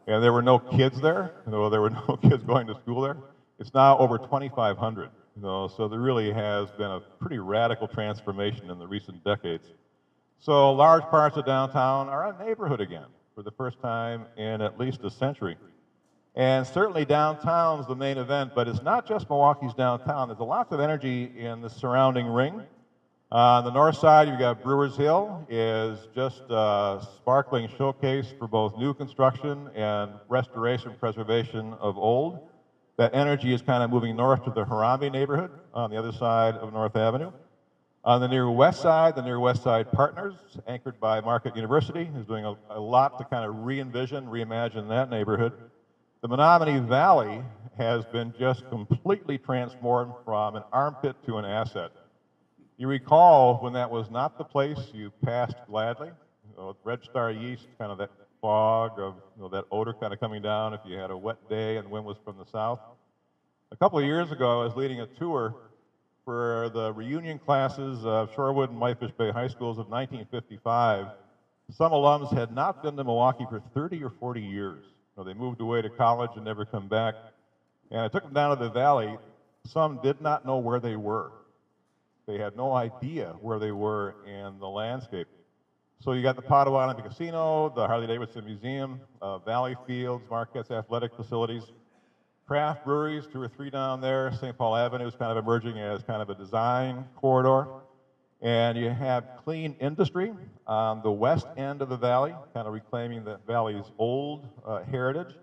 And 0.07 0.23
there 0.23 0.31
were 0.31 0.41
no 0.41 0.57
kids 0.57 1.01
there. 1.01 1.33
Know, 1.45 1.69
there 1.69 1.81
were 1.81 1.89
no 2.07 2.17
kids 2.17 2.43
going 2.43 2.67
to 2.67 2.75
school 2.75 3.01
there. 3.01 3.17
It's 3.59 3.73
now 3.73 3.97
over 3.97 4.17
2,500. 4.17 5.09
You 5.35 5.41
know, 5.41 5.67
so 5.67 5.87
there 5.87 5.99
really 5.99 6.31
has 6.31 6.71
been 6.71 6.89
a 6.89 6.99
pretty 7.19 7.37
radical 7.37 7.87
transformation 7.87 8.71
in 8.71 8.79
the 8.79 8.87
recent 8.87 9.23
decades. 9.23 9.67
So 10.39 10.71
large 10.71 11.03
parts 11.03 11.37
of 11.37 11.45
downtown 11.45 12.09
are 12.09 12.33
a 12.33 12.45
neighborhood 12.45 12.81
again 12.81 13.07
for 13.35 13.43
the 13.43 13.51
first 13.51 13.79
time 13.81 14.25
in 14.37 14.61
at 14.61 14.79
least 14.79 15.03
a 15.03 15.11
century. 15.11 15.57
And 16.35 16.65
certainly 16.65 17.03
downtown's 17.03 17.87
the 17.87 17.95
main 17.95 18.17
event, 18.17 18.51
but 18.55 18.67
it's 18.67 18.81
not 18.83 19.07
just 19.07 19.27
Milwaukee's 19.29 19.73
downtown. 19.73 20.27
There's 20.27 20.39
a 20.39 20.43
lot 20.43 20.71
of 20.71 20.79
energy 20.79 21.31
in 21.35 21.61
the 21.61 21.69
surrounding 21.69 22.27
ring. 22.27 22.61
Uh, 23.29 23.59
on 23.59 23.65
the 23.65 23.71
north 23.71 23.97
side, 23.97 24.29
you've 24.29 24.39
got 24.39 24.63
Brewers 24.63 24.95
Hill, 24.95 25.45
is 25.49 25.99
just 26.15 26.43
a 26.49 27.05
sparkling 27.17 27.67
showcase 27.77 28.33
for 28.39 28.47
both 28.47 28.77
new 28.77 28.93
construction 28.93 29.69
and 29.75 30.11
restoration 30.29 30.95
preservation 30.97 31.73
of 31.73 31.97
old. 31.97 32.47
That 32.95 33.13
energy 33.13 33.53
is 33.53 33.61
kind 33.61 33.83
of 33.83 33.89
moving 33.89 34.15
north 34.15 34.45
to 34.45 34.51
the 34.51 34.63
Harambee 34.63 35.11
neighborhood 35.11 35.51
on 35.73 35.91
the 35.91 35.97
other 35.97 36.13
side 36.13 36.55
of 36.55 36.71
North 36.71 36.95
Avenue. 36.95 37.33
On 38.05 38.21
the 38.21 38.29
near 38.29 38.49
west 38.49 38.81
side, 38.81 39.17
the 39.17 39.21
near 39.21 39.41
west 39.41 39.61
side 39.61 39.91
partners, 39.91 40.35
anchored 40.65 40.97
by 41.01 41.19
Marquette 41.19 41.57
University, 41.57 42.09
is 42.15 42.25
doing 42.25 42.45
a, 42.45 42.55
a 42.69 42.79
lot 42.79 43.17
to 43.17 43.25
kind 43.25 43.43
of 43.43 43.65
re-envision, 43.65 44.27
reimagine 44.27 44.87
that 44.87 45.09
neighborhood. 45.09 45.51
The 46.21 46.29
Menominee 46.29 46.79
Valley 46.79 47.43
has 47.77 48.05
been 48.05 48.33
just 48.39 48.69
completely 48.69 49.37
transformed 49.37 50.13
from 50.23 50.55
an 50.55 50.63
armpit 50.71 51.17
to 51.25 51.39
an 51.39 51.43
asset. 51.43 51.91
You 52.79 52.87
recall 52.87 53.57
when 53.57 53.73
that 53.73 53.89
was 53.89 54.11
not 54.11 54.37
the 54.37 54.43
place 54.43 54.77
you 54.93 55.11
passed 55.25 55.55
gladly, 55.67 56.09
you 56.09 56.57
know, 56.57 56.75
Red 56.83 57.03
Star 57.03 57.31
yeast, 57.31 57.65
kind 57.79 57.91
of 57.91 57.97
that 57.97 58.11
fog 58.39 58.99
of 58.99 59.15
you 59.35 59.41
know, 59.41 59.49
that 59.49 59.65
odor 59.71 59.93
kind 59.93 60.13
of 60.13 60.19
coming 60.19 60.43
down 60.43 60.75
if 60.75 60.81
you 60.85 60.95
had 60.95 61.09
a 61.09 61.17
wet 61.17 61.49
day 61.49 61.77
and 61.77 61.87
the 61.87 61.89
wind 61.89 62.05
was 62.05 62.17
from 62.23 62.37
the 62.37 62.45
south. 62.45 62.79
A 63.71 63.75
couple 63.75 63.97
of 63.97 64.05
years 64.05 64.31
ago, 64.31 64.61
I 64.61 64.65
was 64.65 64.75
leading 64.75 65.01
a 65.01 65.07
tour 65.07 65.55
for 66.23 66.69
the 66.71 66.93
reunion 66.93 67.39
classes 67.39 68.05
of 68.05 68.31
Shorewood 68.33 68.69
and 68.69 68.79
Whitefish 68.79 69.11
Bay 69.17 69.31
High 69.31 69.47
Schools 69.47 69.79
of 69.79 69.89
1955. 69.89 71.07
Some 71.71 71.91
alums 71.91 72.31
had 72.31 72.53
not 72.53 72.83
been 72.83 72.95
to 72.95 73.03
Milwaukee 73.03 73.45
for 73.49 73.59
30 73.73 74.03
or 74.03 74.11
40 74.11 74.41
years. 74.41 74.83
You 74.83 74.91
know, 75.17 75.23
they 75.23 75.33
moved 75.33 75.61
away 75.61 75.81
to 75.81 75.89
college 75.89 76.31
and 76.35 76.45
never 76.45 76.63
come 76.63 76.87
back. 76.87 77.15
And 77.89 78.01
I 78.01 78.07
took 78.07 78.23
them 78.23 78.33
down 78.33 78.55
to 78.55 78.63
the 78.63 78.69
valley. 78.69 79.17
Some 79.65 79.99
did 80.03 80.21
not 80.21 80.45
know 80.45 80.57
where 80.57 80.79
they 80.79 80.95
were. 80.95 81.31
They 82.27 82.37
had 82.37 82.57
no 82.57 82.73
idea 82.73 83.35
where 83.39 83.57
they 83.57 83.71
were 83.71 84.13
in 84.25 84.59
the 84.59 84.67
landscape. 84.67 85.27
So 86.01 86.11
you 86.11 86.21
got 86.21 86.35
the 86.35 86.41
Potawatomi 86.41 87.01
Casino, 87.01 87.69
the 87.73 87.87
Harley 87.87 88.05
Davidson 88.05 88.45
Museum, 88.45 88.99
uh, 89.21 89.39
Valley 89.39 89.75
Fields, 89.87 90.23
Marquette's 90.29 90.69
athletic 90.69 91.15
facilities, 91.15 91.63
craft 92.45 92.83
breweries, 92.83 93.25
two 93.31 93.41
or 93.41 93.47
three 93.47 93.69
down 93.69 94.01
there. 94.01 94.31
St. 94.33 94.57
Paul 94.57 94.75
Avenue 94.75 95.07
is 95.07 95.15
kind 95.15 95.31
of 95.31 95.37
emerging 95.37 95.79
as 95.79 96.03
kind 96.03 96.21
of 96.21 96.29
a 96.29 96.35
design 96.35 97.05
corridor. 97.15 97.67
And 98.41 98.77
you 98.77 98.89
have 98.89 99.23
clean 99.43 99.75
industry 99.79 100.33
on 100.67 101.01
the 101.01 101.11
west 101.11 101.47
end 101.55 101.81
of 101.81 101.89
the 101.89 101.97
valley, 101.97 102.35
kind 102.53 102.67
of 102.67 102.73
reclaiming 102.73 103.23
the 103.23 103.39
valley's 103.47 103.85
old 103.97 104.47
uh, 104.65 104.83
heritage. 104.83 105.33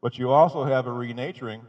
But 0.00 0.18
you 0.18 0.30
also 0.30 0.64
have 0.64 0.86
a 0.86 0.92
renaturing 0.92 1.62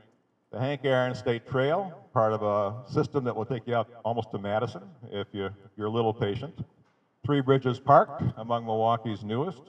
the 0.54 0.60
Hank 0.60 0.82
Aaron 0.84 1.16
State 1.16 1.50
Trail, 1.50 1.92
part 2.14 2.32
of 2.32 2.44
a 2.44 2.88
system 2.88 3.24
that 3.24 3.36
will 3.36 3.44
take 3.44 3.66
you 3.66 3.74
out 3.74 3.90
almost 4.06 4.30
to 4.32 4.38
Madison 4.38 4.84
if 5.12 5.28
you, 5.32 5.50
you're 5.76 5.88
a 5.88 5.90
little 5.90 6.14
patient. 6.14 6.54
Three 7.26 7.42
Bridges 7.42 7.80
Park, 7.80 8.22
among 8.38 8.64
Milwaukee's 8.64 9.24
newest. 9.24 9.64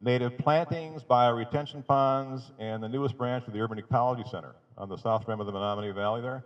Native 0.00 0.36
plantings, 0.36 1.04
bioretention 1.04 1.86
ponds, 1.86 2.50
and 2.58 2.82
the 2.82 2.88
newest 2.88 3.16
branch 3.16 3.46
of 3.46 3.52
the 3.52 3.60
Urban 3.60 3.78
Ecology 3.78 4.24
Center 4.28 4.56
on 4.76 4.88
the 4.88 4.96
south 4.96 5.26
rim 5.28 5.38
of 5.38 5.46
the 5.46 5.52
Menominee 5.52 5.92
Valley 5.92 6.20
there. 6.20 6.44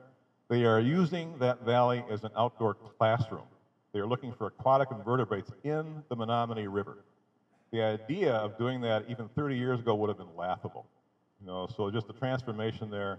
They 0.50 0.66
are 0.66 0.80
using 0.80 1.38
that 1.38 1.64
valley 1.64 2.04
as 2.10 2.24
an 2.24 2.30
outdoor 2.36 2.74
classroom. 2.74 3.46
They 3.94 4.00
are 4.00 4.06
looking 4.06 4.34
for 4.34 4.48
aquatic 4.48 4.88
invertebrates 4.90 5.50
in 5.64 6.02
the 6.10 6.16
Menominee 6.16 6.66
River. 6.66 6.98
The 7.72 7.80
idea 7.80 8.34
of 8.34 8.58
doing 8.58 8.82
that 8.82 9.06
even 9.08 9.30
30 9.30 9.56
years 9.56 9.80
ago 9.80 9.94
would 9.94 10.08
have 10.08 10.18
been 10.18 10.36
laughable. 10.36 10.86
You 11.40 11.46
know, 11.46 11.68
so 11.74 11.90
just 11.90 12.06
the 12.06 12.12
transformation 12.12 12.90
there 12.90 13.18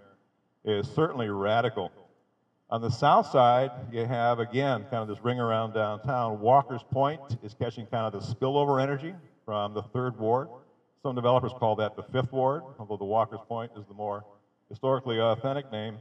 is 0.66 0.88
certainly 0.88 1.30
radical. 1.30 1.92
On 2.70 2.82
the 2.82 2.90
south 2.90 3.30
side, 3.30 3.72
you 3.92 4.06
have, 4.06 4.40
again, 4.40 4.86
kind 4.90 5.04
of 5.04 5.08
this 5.08 5.24
ring 5.24 5.40
around 5.40 5.74
downtown. 5.74 6.40
Walker's 6.40 6.84
Point 6.92 7.22
is 7.44 7.54
catching 7.54 7.86
kind 7.86 8.14
of 8.14 8.14
the 8.14 8.34
spillover 8.34 8.82
energy 8.82 9.14
from 9.46 9.74
the 9.74 9.84
third 9.84 10.18
ward. 10.18 10.48
Some 11.04 11.16
developers 11.16 11.52
call 11.60 11.76
that 11.76 11.96
the 11.96 12.04
fifth 12.04 12.32
ward, 12.32 12.64
although 12.80 12.98
the 12.98 13.06
Walker's 13.06 13.42
Point 13.48 13.72
is 13.78 13.86
the 13.88 13.94
more 13.94 14.26
historically 14.70 15.20
authentic 15.20 15.72
name. 15.72 15.98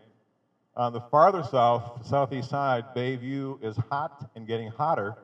On 0.76 0.92
the 0.92 1.00
farther 1.00 1.42
south, 1.42 2.06
southeast 2.06 2.48
side, 2.48 2.84
Bayview 2.96 3.62
is 3.62 3.76
hot 3.90 4.30
and 4.34 4.46
getting 4.46 4.70
hotter. 4.70 5.16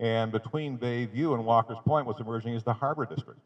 And 0.00 0.32
between 0.32 0.78
Bayview 0.78 1.34
and 1.34 1.44
Walker's 1.44 1.78
Point, 1.84 2.06
what's 2.06 2.20
emerging 2.20 2.54
is 2.54 2.64
the 2.64 2.72
Harbor 2.72 3.06
District. 3.06 3.40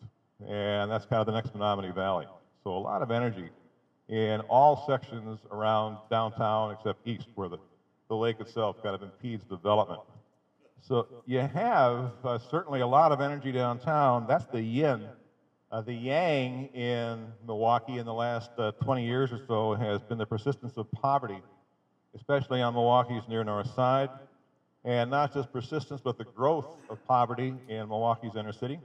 And 0.48 0.90
that's 0.90 1.04
kind 1.04 1.20
of 1.20 1.26
the 1.26 1.32
next 1.32 1.52
Menominee 1.54 1.90
Valley. 1.90 2.26
So 2.64 2.70
a 2.70 2.78
lot 2.78 3.02
of 3.02 3.10
energy 3.10 3.50
in 4.12 4.40
all 4.42 4.84
sections 4.86 5.40
around 5.50 5.96
downtown 6.10 6.70
except 6.70 7.08
east, 7.08 7.28
where 7.34 7.48
the, 7.48 7.56
the 8.08 8.14
lake 8.14 8.38
itself 8.40 8.76
kind 8.82 8.94
of 8.94 9.02
impedes 9.02 9.42
development. 9.44 10.00
So 10.82 11.06
you 11.24 11.38
have 11.38 12.12
uh, 12.22 12.38
certainly 12.38 12.82
a 12.82 12.86
lot 12.86 13.10
of 13.10 13.22
energy 13.22 13.52
downtown. 13.52 14.26
That's 14.28 14.44
the 14.46 14.60
yin. 14.60 15.06
Uh, 15.70 15.80
the 15.80 15.94
yang 15.94 16.66
in 16.74 17.26
Milwaukee 17.46 17.96
in 17.96 18.04
the 18.04 18.12
last 18.12 18.50
uh, 18.58 18.72
20 18.72 19.06
years 19.06 19.32
or 19.32 19.40
so 19.48 19.72
has 19.72 20.02
been 20.02 20.18
the 20.18 20.26
persistence 20.26 20.76
of 20.76 20.92
poverty, 20.92 21.40
especially 22.14 22.60
on 22.60 22.74
Milwaukee's 22.74 23.26
near 23.30 23.42
north 23.42 23.74
side. 23.74 24.10
And 24.84 25.10
not 25.10 25.32
just 25.32 25.50
persistence, 25.50 26.02
but 26.04 26.18
the 26.18 26.24
growth 26.24 26.76
of 26.90 27.02
poverty 27.06 27.54
in 27.66 27.88
Milwaukee's 27.88 28.36
inner 28.36 28.52
city, 28.52 28.78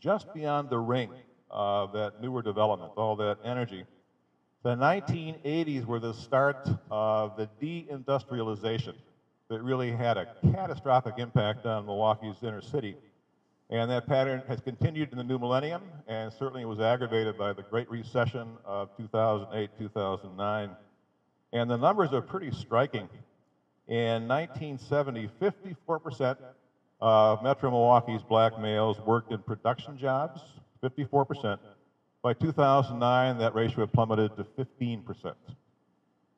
just 0.00 0.32
beyond 0.32 0.70
the 0.70 0.78
ring 0.78 1.10
of 1.50 1.92
that 1.92 2.22
newer 2.22 2.40
development, 2.40 2.92
all 2.96 3.16
that 3.16 3.36
energy. 3.44 3.84
The 4.62 4.76
1980s 4.76 5.84
were 5.86 5.98
the 5.98 6.14
start 6.14 6.68
of 6.88 7.36
the 7.36 7.48
deindustrialization 7.60 8.94
that 9.48 9.60
really 9.60 9.90
had 9.90 10.16
a 10.16 10.28
catastrophic 10.52 11.14
impact 11.18 11.66
on 11.66 11.84
Milwaukee's 11.84 12.36
inner 12.44 12.60
city. 12.60 12.96
And 13.70 13.90
that 13.90 14.06
pattern 14.06 14.40
has 14.46 14.60
continued 14.60 15.10
in 15.10 15.18
the 15.18 15.24
new 15.24 15.40
millennium, 15.40 15.82
and 16.06 16.32
certainly 16.32 16.62
it 16.62 16.66
was 16.66 16.78
aggravated 16.78 17.36
by 17.36 17.52
the 17.52 17.62
Great 17.62 17.90
Recession 17.90 18.56
of 18.64 18.96
2008, 18.96 19.70
2009. 19.80 20.70
And 21.52 21.68
the 21.68 21.76
numbers 21.76 22.12
are 22.12 22.22
pretty 22.22 22.52
striking. 22.52 23.08
In 23.88 24.28
1970, 24.28 25.28
54% 25.40 26.36
of 27.00 27.42
Metro 27.42 27.68
Milwaukee's 27.68 28.22
black 28.22 28.60
males 28.60 29.00
worked 29.00 29.32
in 29.32 29.38
production 29.38 29.98
jobs, 29.98 30.40
54%. 30.84 31.58
By 32.22 32.34
2009, 32.34 33.38
that 33.38 33.52
ratio 33.52 33.80
had 33.80 33.92
plummeted 33.92 34.36
to 34.36 34.44
15%. 34.44 35.04
You 35.24 35.34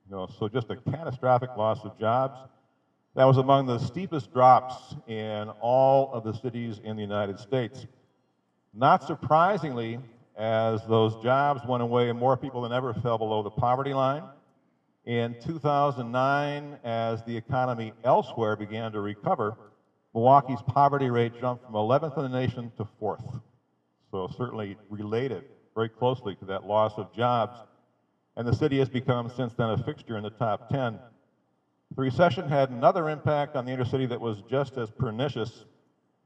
know, 0.09 0.27
so 0.39 0.49
just 0.49 0.71
a 0.71 0.77
catastrophic 0.77 1.51
loss 1.59 1.85
of 1.85 1.99
jobs. 1.99 2.39
That 3.15 3.27
was 3.27 3.37
among 3.37 3.67
the 3.67 3.79
steepest 3.79 4.33
drops 4.33 4.97
in 5.07 5.51
all 5.61 6.11
of 6.15 6.25
the 6.25 6.33
cities 6.33 6.81
in 6.83 6.97
the 6.97 7.03
United 7.03 7.39
States. 7.39 7.87
Not 8.73 9.05
surprisingly, 9.05 9.99
as 10.39 10.87
those 10.87 11.23
jobs 11.23 11.61
went 11.69 11.83
away, 11.83 12.11
more 12.13 12.39
people 12.39 12.63
than 12.63 12.73
ever 12.73 12.95
fell 12.95 13.19
below 13.19 13.43
the 13.43 13.51
poverty 13.51 13.93
line. 13.93 14.23
In 15.05 15.37
2009, 15.45 16.79
as 16.83 17.23
the 17.25 17.37
economy 17.37 17.93
elsewhere 18.05 18.57
began 18.57 18.91
to 18.93 19.03
recover, 19.03 19.55
Milwaukee's 20.15 20.63
poverty 20.67 21.11
rate 21.11 21.39
jumped 21.39 21.67
from 21.67 21.75
11th 21.75 22.17
in 22.17 22.23
the 22.23 22.41
nation 22.41 22.73
to 22.79 22.89
4th. 22.99 23.43
So 24.11 24.31
certainly 24.35 24.79
related 24.89 25.45
very 25.75 25.89
closely 25.89 26.35
to 26.37 26.45
that 26.47 26.65
loss 26.65 26.95
of 26.97 27.13
jobs. 27.13 27.59
And 28.37 28.47
the 28.47 28.55
city 28.55 28.79
has 28.79 28.89
become 28.89 29.29
since 29.29 29.55
then 29.55 29.71
a 29.71 29.79
fixture 29.79 30.17
in 30.17 30.23
the 30.23 30.31
top 30.31 30.69
10. 30.69 30.99
The 31.97 32.03
recession 32.03 32.49
had 32.49 32.71
another 32.71 33.09
impact 33.09 33.57
on 33.57 33.65
the 33.65 33.73
inner 33.73 33.85
city 33.85 34.07
that 34.07 34.21
was 34.21 34.43
just 34.51 34.77
as 34.77 34.91
pernicious. 34.91 35.65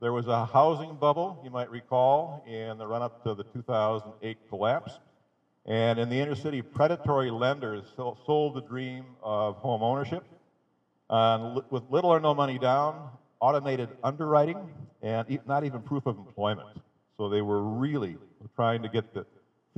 There 0.01 0.13
was 0.13 0.27
a 0.29 0.47
housing 0.47 0.95
bubble, 0.97 1.41
you 1.45 1.51
might 1.51 1.71
recall, 1.71 2.45
in 2.47 2.79
the 2.79 2.87
run 2.87 3.03
up 3.03 3.23
to 3.25 3.35
the 3.35 3.45
2008 3.45 4.39
collapse. 4.49 4.99
And 5.67 5.99
in 5.99 6.09
the 6.09 6.19
inner 6.19 6.35
city, 6.35 6.63
predatory 6.63 7.31
lenders 7.31 7.85
sold 7.97 8.55
the 8.55 8.63
dream 8.63 9.05
of 9.23 9.57
home 9.57 9.83
ownership 9.83 10.25
uh, 11.11 11.61
with 11.71 11.83
little 11.91 12.11
or 12.11 12.21
no 12.21 12.35
money 12.35 12.59
down, 12.59 13.11
automated 13.41 13.91
underwriting, 14.03 14.71
and 15.03 15.39
not 15.47 15.65
even 15.65 15.83
proof 15.83 16.07
of 16.07 16.17
employment. 16.17 16.69
So 17.17 17.29
they 17.29 17.43
were 17.43 17.63
really 17.63 18.17
trying 18.57 18.83
to 18.83 18.89
get 18.89 19.13
the 19.13 19.27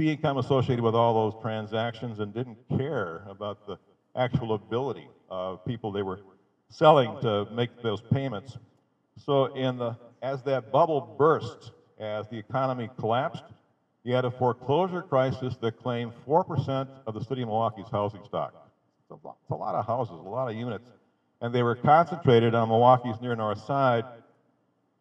income 0.09 0.39
associated 0.39 0.83
with 0.83 0.95
all 0.95 1.31
those 1.31 1.43
transactions 1.43 2.21
and 2.21 2.33
didn't 2.33 2.59
care 2.77 3.25
about 3.29 3.67
the 3.67 3.77
actual 4.17 4.55
ability 4.55 5.09
of 5.29 5.65
people 5.65 5.91
they 5.91 6.03
were 6.03 6.21
selling 6.69 7.19
to 7.21 7.47
make 7.53 7.83
those 7.83 8.01
payments. 8.01 8.57
So 9.17 9.47
in 9.55 9.77
the, 9.77 9.97
as 10.23 10.43
that 10.45 10.71
bubble 10.71 11.15
burst, 11.19 11.73
as 11.99 12.29
the 12.29 12.39
economy 12.39 12.89
collapsed, 12.99 13.45
you 14.05 14.15
had 14.15 14.25
a 14.25 14.31
foreclosure 14.31 15.03
crisis 15.03 15.57
that 15.61 15.79
claimed 15.83 16.13
4% 16.27 16.89
of 17.07 17.15
the 17.15 17.23
city 17.23 17.43
of 17.43 17.49
Milwaukee's 17.49 17.91
housing 17.91 18.25
stock. 18.25 18.55
It's 19.11 19.51
a 19.51 19.55
lot 19.55 19.75
of 19.75 19.87
houses, 19.87 20.15
a 20.15 20.29
lot 20.29 20.49
of 20.49 20.57
units. 20.57 20.89
And 21.43 21.55
they 21.55 21.63
were 21.63 21.75
concentrated 21.75 22.55
on 22.55 22.69
Milwaukee's 22.69 23.21
near 23.21 23.35
north 23.35 23.63
side. 23.65 24.05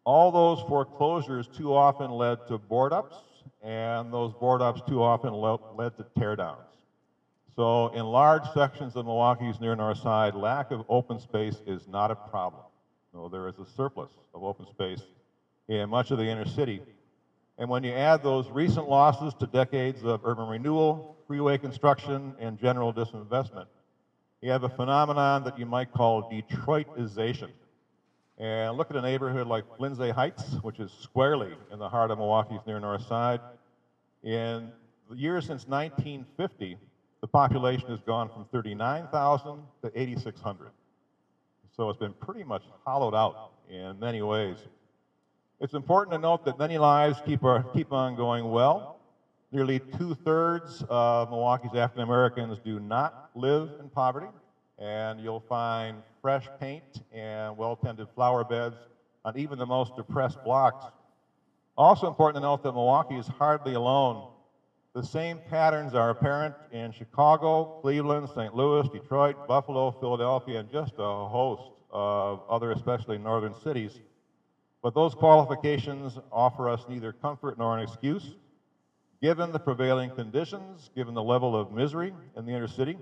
All 0.04 0.30
those 0.32 0.60
foreclosures 0.68 1.46
too 1.46 1.74
often 1.74 2.10
led 2.10 2.46
to 2.48 2.58
board 2.58 2.92
ups, 2.92 3.16
and 3.62 4.12
those 4.12 4.32
board 4.32 4.62
ups 4.62 4.82
too 4.86 5.02
often 5.02 5.32
led 5.32 5.96
to 5.96 6.06
tear 6.18 6.36
downs. 6.36 6.66
So 7.56 7.88
in 7.88 8.04
large 8.06 8.48
sections 8.52 8.96
of 8.96 9.06
Milwaukee's 9.06 9.60
near 9.60 9.74
north 9.74 9.98
side, 9.98 10.34
lack 10.34 10.70
of 10.70 10.84
open 10.88 11.18
space 11.18 11.60
is 11.66 11.86
not 11.88 12.10
a 12.10 12.14
problem. 12.14 12.62
No, 13.12 13.28
there 13.28 13.48
is 13.48 13.58
a 13.58 13.66
surplus 13.76 14.10
of 14.34 14.44
open 14.44 14.66
space 14.66 15.02
in 15.68 15.90
much 15.90 16.10
of 16.10 16.18
the 16.18 16.24
inner 16.24 16.46
city. 16.46 16.80
And 17.58 17.68
when 17.68 17.84
you 17.84 17.92
add 17.92 18.22
those 18.22 18.48
recent 18.48 18.88
losses 18.88 19.34
to 19.40 19.46
decades 19.46 20.04
of 20.04 20.20
urban 20.24 20.48
renewal, 20.48 21.16
freeway 21.26 21.58
construction, 21.58 22.34
and 22.38 22.58
general 22.58 22.94
disinvestment, 22.94 23.66
you 24.40 24.50
have 24.50 24.62
a 24.64 24.68
phenomenon 24.68 25.44
that 25.44 25.58
you 25.58 25.66
might 25.66 25.92
call 25.92 26.30
Detroitization. 26.30 27.50
And 28.40 28.78
look 28.78 28.90
at 28.90 28.96
a 28.96 29.02
neighborhood 29.02 29.46
like 29.46 29.64
Lindsay 29.78 30.08
Heights, 30.08 30.42
which 30.62 30.80
is 30.80 30.90
squarely 30.90 31.52
in 31.70 31.78
the 31.78 31.90
heart 31.90 32.10
of 32.10 32.16
Milwaukee's 32.16 32.60
near 32.66 32.80
north 32.80 33.06
side. 33.06 33.38
In 34.22 34.72
the 35.10 35.16
years 35.16 35.44
since 35.44 35.68
1950, 35.68 36.78
the 37.20 37.26
population 37.26 37.88
has 37.88 38.00
gone 38.00 38.30
from 38.30 38.46
39,000 38.50 39.62
to 39.82 39.92
8,600. 39.94 40.70
So 41.76 41.90
it's 41.90 41.98
been 41.98 42.14
pretty 42.14 42.42
much 42.42 42.62
hollowed 42.86 43.14
out 43.14 43.50
in 43.68 44.00
many 44.00 44.22
ways. 44.22 44.56
It's 45.60 45.74
important 45.74 46.14
to 46.14 46.18
note 46.18 46.46
that 46.46 46.58
many 46.58 46.78
lives 46.78 47.20
keep, 47.26 47.44
are, 47.44 47.62
keep 47.74 47.92
on 47.92 48.16
going 48.16 48.50
well. 48.50 49.00
Nearly 49.52 49.80
two 49.80 50.14
thirds 50.14 50.82
of 50.88 51.28
Milwaukee's 51.28 51.74
African 51.74 52.04
Americans 52.04 52.58
do 52.64 52.80
not 52.80 53.32
live 53.34 53.68
in 53.80 53.90
poverty, 53.90 54.28
and 54.80 55.20
you'll 55.20 55.44
find 55.48 56.02
fresh 56.20 56.48
paint 56.58 57.02
and 57.12 57.56
well 57.56 57.76
tended 57.76 58.08
flower 58.14 58.42
beds 58.42 58.76
on 59.24 59.36
even 59.38 59.58
the 59.58 59.66
most 59.66 59.94
depressed 59.94 60.42
blocks. 60.42 60.86
Also 61.76 62.08
important 62.08 62.42
to 62.42 62.48
note 62.48 62.62
that 62.62 62.72
Milwaukee 62.72 63.16
is 63.16 63.26
hardly 63.26 63.74
alone 63.74 64.30
the 64.92 65.04
same 65.04 65.38
patterns 65.48 65.94
are 65.94 66.10
apparent 66.10 66.56
in 66.72 66.90
Chicago, 66.90 67.78
Cleveland, 67.80 68.28
St. 68.34 68.56
Louis, 68.56 68.88
Detroit, 68.88 69.46
Buffalo, 69.46 69.92
Philadelphia, 69.92 70.58
and 70.58 70.68
just 70.68 70.94
a 70.98 71.26
host 71.28 71.70
of 71.92 72.42
other, 72.50 72.72
especially 72.72 73.16
northern 73.16 73.54
cities. 73.54 74.00
But 74.82 74.94
those 74.94 75.14
qualifications 75.14 76.18
offer 76.32 76.68
us 76.68 76.86
neither 76.88 77.12
comfort 77.12 77.56
nor 77.56 77.78
an 77.78 77.84
excuse. 77.84 78.34
Given 79.22 79.52
the 79.52 79.60
prevailing 79.60 80.10
conditions, 80.10 80.90
given 80.96 81.14
the 81.14 81.22
level 81.22 81.54
of 81.54 81.70
misery 81.70 82.12
in 82.36 82.44
the 82.44 82.52
inner 82.52 82.66
city, 82.66 82.98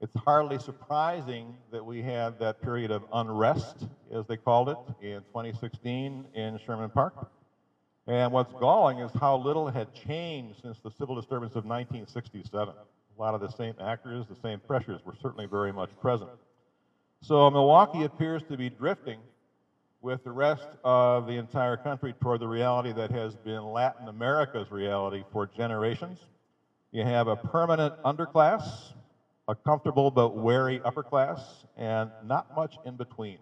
it's 0.00 0.14
hardly 0.14 0.58
surprising 0.58 1.56
that 1.72 1.84
we 1.84 2.02
had 2.02 2.38
that 2.38 2.60
period 2.60 2.90
of 2.90 3.02
unrest, 3.12 3.86
as 4.12 4.26
they 4.26 4.36
called 4.36 4.68
it, 4.68 4.76
in 5.00 5.22
2016 5.22 6.26
in 6.34 6.60
Sherman 6.64 6.90
Park. 6.90 7.30
And 8.06 8.30
what's 8.32 8.52
galling 8.60 8.98
is 8.98 9.10
how 9.18 9.36
little 9.36 9.68
had 9.68 9.92
changed 9.94 10.60
since 10.62 10.78
the 10.78 10.90
civil 10.90 11.14
disturbance 11.14 11.52
of 11.52 11.64
1967. 11.64 12.74
A 12.74 13.20
lot 13.20 13.34
of 13.34 13.40
the 13.40 13.48
same 13.48 13.74
actors, 13.80 14.26
the 14.28 14.36
same 14.36 14.60
pressures 14.60 15.00
were 15.04 15.14
certainly 15.20 15.46
very 15.46 15.72
much 15.72 15.90
present. 16.00 16.30
So 17.22 17.50
Milwaukee 17.50 18.04
appears 18.04 18.42
to 18.50 18.56
be 18.56 18.68
drifting 18.68 19.18
with 20.02 20.22
the 20.22 20.30
rest 20.30 20.68
of 20.84 21.26
the 21.26 21.32
entire 21.32 21.76
country 21.76 22.14
toward 22.20 22.40
the 22.40 22.46
reality 22.46 22.92
that 22.92 23.10
has 23.10 23.34
been 23.34 23.64
Latin 23.64 24.08
America's 24.08 24.70
reality 24.70 25.24
for 25.32 25.46
generations. 25.46 26.20
You 26.92 27.02
have 27.02 27.26
a 27.26 27.34
permanent 27.34 27.94
underclass, 28.04 28.92
a 29.48 29.54
comfortable 29.54 30.10
but 30.10 30.36
wary 30.36 30.80
upper 30.84 31.02
class, 31.02 31.64
and 31.76 32.10
not 32.24 32.54
much 32.56 32.76
in 32.84 32.96
between. 32.96 33.38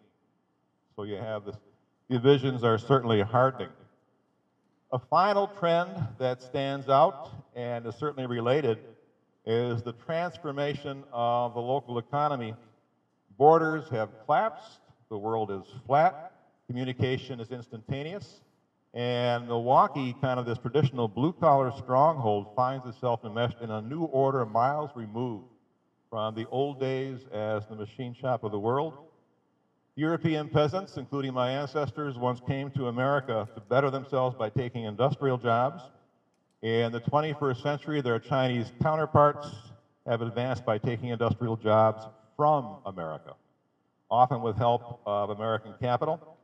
So 0.97 1.05
you 1.05 1.17
have 1.17 1.47
this, 1.47 1.57
divisions 2.11 2.63
are 2.63 2.77
certainly 2.77 3.23
hardening. 3.23 3.71
A 4.93 4.99
final 4.99 5.47
trend 5.59 5.91
that 6.19 6.43
stands 6.43 6.89
out 6.89 7.31
and 7.57 7.87
is 7.87 7.95
certainly 7.97 8.27
related 8.27 8.79
is 9.47 9.83
the 9.83 9.93
transformation 9.93 11.05
of 11.13 11.55
the 11.55 11.61
local 11.61 11.99
economy. 11.99 12.55
Borders 13.39 13.89
have 13.89 14.11
collapsed, 14.25 14.81
the 15.09 15.19
world 15.19 15.51
is 15.51 15.63
flat, 15.87 16.33
communication 16.67 17.41
is 17.41 17.51
instantaneous, 17.51 18.41
and 18.93 19.49
Milwaukee, 19.49 20.15
kind 20.21 20.39
of 20.39 20.47
this 20.47 20.59
traditional 20.59 21.09
blue 21.09 21.33
collar 21.33 21.73
stronghold, 21.79 22.55
finds 22.55 22.87
itself 22.87 23.25
enmeshed 23.25 23.57
in 23.61 23.71
a 23.71 23.83
new 23.83 24.05
order 24.05 24.47
miles 24.47 24.91
removed 24.95 25.54
from 26.15 26.33
the 26.37 26.47
old 26.51 26.79
days 26.79 27.27
as 27.33 27.67
the 27.67 27.75
machine 27.75 28.15
shop 28.15 28.45
of 28.45 28.53
the 28.53 28.59
world 28.59 28.95
European 29.97 30.49
peasants, 30.49 30.97
including 30.97 31.35
my 31.35 31.51
ancestors, 31.51 32.17
once 32.17 32.41
came 32.47 32.71
to 32.71 32.87
America 32.87 33.49
to 33.53 33.61
better 33.63 33.91
themselves 33.91 34.37
by 34.37 34.49
taking 34.49 34.85
industrial 34.85 35.37
jobs. 35.37 35.83
In 36.63 36.93
the 36.93 37.01
21st 37.01 37.61
century, 37.61 38.01
their 38.01 38.21
Chinese 38.21 38.71
counterparts 38.81 39.49
have 40.07 40.23
advanced 40.23 40.65
by 40.65 40.79
taking 40.79 41.09
industrial 41.09 41.57
jobs 41.57 42.07
from 42.37 42.77
America, 42.87 43.35
often 44.09 44.41
with 44.41 44.57
help 44.57 45.01
of 45.05 45.31
American 45.31 45.75
capital. 45.81 46.39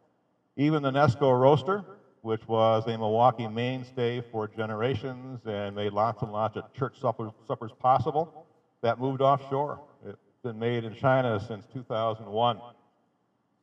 Even 0.56 0.82
the 0.82 0.90
Nesco 0.90 1.40
roaster, 1.40 1.84
which 2.22 2.48
was 2.48 2.88
a 2.88 2.98
Milwaukee 2.98 3.46
mainstay 3.46 4.20
for 4.32 4.48
generations 4.48 5.38
and 5.46 5.76
made 5.76 5.92
lots 5.92 6.22
and 6.22 6.32
lots 6.32 6.56
of 6.56 6.64
church 6.74 7.00
suppers, 7.00 7.30
suppers 7.46 7.70
possible, 7.78 8.48
that 8.82 8.98
moved 8.98 9.20
offshore. 9.20 9.80
It's 10.06 10.18
been 10.42 10.58
made 10.58 10.84
in 10.84 10.94
China 10.94 11.38
since 11.46 11.64
2001. 11.72 12.58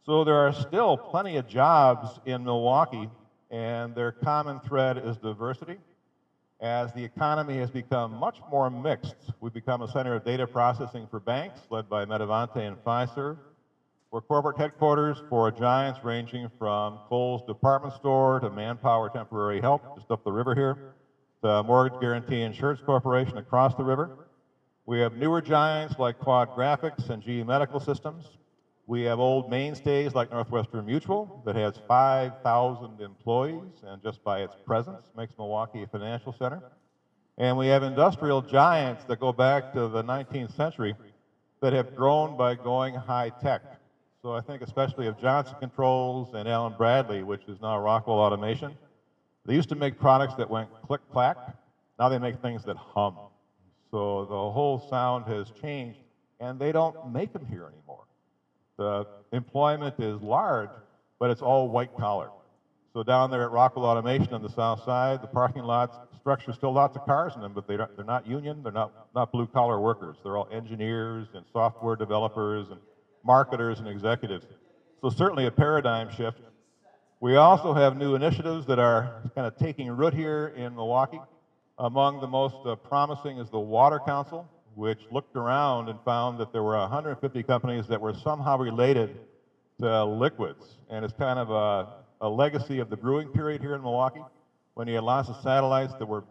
So 0.06 0.24
there 0.24 0.36
are 0.36 0.54
still 0.54 0.96
plenty 0.98 1.38
of 1.38 1.48
jobs 1.48 2.20
in 2.26 2.44
Milwaukee, 2.44 3.10
and 3.52 3.94
their 3.96 4.12
common 4.12 4.60
thread 4.62 4.98
is 4.98 5.18
diversity. 5.18 5.78
As 6.60 6.92
the 6.94 7.04
economy 7.04 7.58
has 7.58 7.70
become 7.70 8.14
much 8.14 8.40
more 8.50 8.70
mixed, 8.70 9.16
we've 9.42 9.54
become 9.54 9.82
a 9.82 9.88
center 9.92 10.16
of 10.16 10.24
data 10.24 10.48
processing 10.48 11.08
for 11.12 11.20
banks, 11.20 11.60
led 11.70 11.90
by 11.90 12.06
Metavante 12.06 12.58
and 12.58 12.78
Fiserv. 12.78 13.38
We're 14.10 14.22
corporate 14.22 14.58
headquarters 14.58 15.22
for 15.30 15.52
giants 15.52 16.00
ranging 16.04 16.50
from 16.58 17.00
Kohl's 17.10 17.46
department 17.46 17.94
store 17.96 18.40
to 18.40 18.50
Manpower 18.50 19.10
Temporary 19.10 19.60
Help, 19.60 19.98
just 19.98 20.10
up 20.10 20.24
the 20.24 20.32
river 20.32 20.56
here, 20.56 20.96
to 21.44 21.62
Mortgage 21.64 22.00
Guarantee 22.00 22.42
Insurance 22.42 22.80
Corporation 22.80 23.38
across 23.38 23.76
the 23.76 23.84
river. 23.84 24.27
We 24.88 25.00
have 25.00 25.18
newer 25.18 25.42
giants 25.42 26.00
like 26.00 26.18
Quad 26.18 26.56
Graphics 26.56 27.10
and 27.10 27.22
GE 27.22 27.46
Medical 27.46 27.82
Systems. 27.82 28.24
We 28.86 29.02
have 29.02 29.20
old 29.20 29.50
mainstays 29.50 30.16
like 30.16 30.32
Northwestern 30.32 30.86
Mutual 30.86 31.44
that 31.46 31.58
has 31.58 31.78
5,000 31.90 33.02
employees 33.02 33.84
and 33.86 34.02
just 34.02 34.24
by 34.24 34.44
its 34.44 34.56
presence 34.66 35.12
makes 35.18 35.38
Milwaukee 35.38 35.84
a 35.84 35.88
financial 35.88 36.32
center. 36.32 36.62
And 37.38 37.58
we 37.58 37.68
have 37.68 37.84
industrial 37.84 38.42
giants 38.42 39.04
that 39.10 39.20
go 39.20 39.34
back 39.34 39.74
to 39.74 39.90
the 39.90 40.02
19th 40.06 40.56
century 40.56 40.96
that 41.60 41.74
have 41.74 41.94
grown 41.94 42.38
by 42.38 42.56
going 42.56 42.96
high 42.96 43.34
tech. 43.42 43.64
So 44.22 44.32
I 44.32 44.40
think 44.40 44.62
especially 44.62 45.08
of 45.08 45.20
Johnson 45.20 45.58
Controls 45.60 46.34
and 46.34 46.48
Allen 46.48 46.76
Bradley, 46.78 47.24
which 47.24 47.44
is 47.50 47.60
now 47.60 47.78
Rockwell 47.78 48.20
Automation. 48.20 48.78
They 49.46 49.54
used 49.54 49.68
to 49.68 49.76
make 49.76 50.00
products 50.00 50.36
that 50.36 50.50
went 50.50 50.70
click 50.82 51.02
clack. 51.12 51.58
Now 52.00 52.08
they 52.08 52.20
make 52.20 52.38
things 52.38 52.64
that 52.64 52.78
hum. 52.78 53.18
So 53.92 54.26
the 54.26 54.52
whole 54.52 54.86
sound 54.90 55.26
has 55.28 55.52
changed, 55.62 56.00
and 56.40 56.60
they 56.60 56.72
don't 56.72 57.12
make 57.12 57.34
them 57.34 57.46
here 57.46 57.72
anymore. 57.72 58.04
The 58.78 59.08
employment 59.32 59.96
is 60.00 60.22
large, 60.22 60.70
but 61.20 61.32
it's 61.32 61.42
all 61.42 61.70
white 61.70 61.96
collar. 61.98 62.30
So 62.94 63.04
down 63.04 63.32
there 63.32 63.44
at 63.44 63.52
Rockwell 63.52 63.86
Automation 63.86 64.34
on 64.34 64.42
the 64.42 64.50
south 64.50 64.84
side, 64.84 65.22
the 65.22 65.28
parking 65.28 65.64
lots 65.64 65.98
structure 66.20 66.52
still 66.52 66.74
lots 66.74 66.98
of 66.98 67.06
cars 67.06 67.34
in 67.36 67.42
them, 67.42 67.54
but 67.54 67.68
they 67.68 67.78
they're 67.78 68.04
not 68.06 68.28
union, 68.28 68.62
they're 68.62 68.72
not, 68.72 69.08
not 69.16 69.32
blue 69.32 69.48
collar 69.48 69.80
workers. 69.80 70.18
They're 70.24 70.36
all 70.36 70.50
engineers 70.52 71.28
and 71.34 71.46
software 71.54 71.96
developers 71.96 72.68
and 72.70 72.82
marketers 73.24 73.80
and 73.80 73.88
executives. 73.88 74.46
So 75.02 75.10
certainly 75.10 75.46
a 75.46 75.52
paradigm 75.52 76.10
shift. 76.12 76.40
We 77.20 77.38
also 77.38 77.74
have 77.74 77.96
new 77.96 78.16
initiatives 78.16 78.66
that 78.66 78.78
are 78.78 79.22
kind 79.36 79.48
of 79.48 79.56
taking 79.58 79.90
root 79.90 80.14
here 80.14 80.54
in 80.58 80.76
Milwaukee. 80.76 81.22
Among 81.80 82.20
the 82.22 82.28
most 82.28 82.56
uh, 82.66 82.76
promising 82.76 83.38
is 83.38 83.52
the 83.52 83.60
Water 83.60 84.00
Council, 84.00 84.50
which 84.74 85.00
looked 85.12 85.36
around 85.36 85.90
and 85.90 86.00
found 86.04 86.40
that 86.40 86.52
there 86.52 86.64
were 86.64 86.76
150 86.76 87.44
companies 87.44 87.86
that 87.88 88.02
were 88.02 88.16
somehow 88.16 88.58
related 88.58 89.20
to 89.80 90.06
liquids. 90.06 90.80
And 90.90 91.06
it's 91.06 91.14
kind 91.14 91.38
of 91.38 91.52
a, 91.52 92.26
a 92.26 92.28
legacy 92.28 92.80
of 92.80 92.90
the 92.90 92.98
brewing 92.98 93.28
period 93.28 93.62
here 93.62 93.76
in 93.76 93.84
Milwaukee, 93.84 94.24
when 94.74 94.88
you 94.88 94.96
had 94.96 95.04
lots 95.04 95.30
of 95.30 95.36
satellites 95.44 95.94
that 96.00 96.08
were 96.08 96.24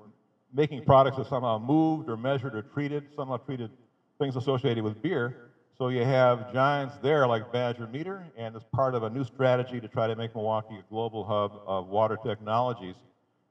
making 0.52 0.84
products 0.84 1.16
that 1.16 1.28
somehow 1.28 1.58
moved 1.58 2.08
or 2.08 2.16
measured 2.16 2.56
or 2.56 2.62
treated, 2.62 3.04
somehow 3.14 3.36
treated 3.36 3.70
things 4.18 4.34
associated 4.34 4.82
with 4.82 5.00
beer. 5.00 5.50
So 5.78 5.88
you 5.88 6.04
have 6.04 6.52
giants 6.52 6.96
there 7.02 7.24
like 7.28 7.52
Badger 7.52 7.86
Meter, 7.86 8.26
and 8.36 8.56
it's 8.56 8.64
part 8.72 8.96
of 8.96 9.04
a 9.04 9.10
new 9.10 9.22
strategy 9.22 9.80
to 9.80 9.86
try 9.86 10.08
to 10.08 10.16
make 10.16 10.34
Milwaukee 10.34 10.76
a 10.76 10.84
global 10.90 11.22
hub 11.22 11.60
of 11.66 11.86
water 11.86 12.18
technologies. 12.24 12.96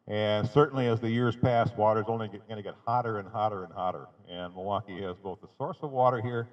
And 0.08 0.48
certainly 0.50 0.88
as 0.88 1.00
the 1.00 1.10
years 1.10 1.36
pass, 1.36 1.72
water 1.76 2.02
is 2.02 2.06
only 2.08 2.28
going 2.28 2.58
to 2.58 2.62
get 2.62 2.76
hotter 2.86 3.18
and 3.18 3.28
hotter 3.28 3.64
and 3.64 3.74
hotter. 3.74 4.08
And 4.30 4.54
Milwaukee 4.54 5.02
has 5.02 5.18
both 5.18 5.42
the 5.42 5.48
source 5.58 5.78
of 5.82 5.92
water 5.92 6.22
here 6.22 6.48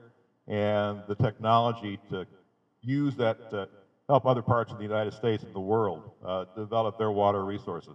and 0.49 1.03
the 1.07 1.15
technology 1.15 1.99
to 2.11 2.27
use 2.81 3.15
that 3.17 3.51
to 3.51 3.69
help 4.09 4.27
other 4.27 4.43
parts 4.43 4.73
of 4.73 4.79
the 4.79 4.85
United 4.85 5.13
States 5.13 5.43
and 5.45 5.55
the 5.55 5.61
world 5.61 6.11
uh, 6.25 6.45
develop 6.57 6.99
their 6.99 7.11
water 7.11 7.45
resources. 7.45 7.95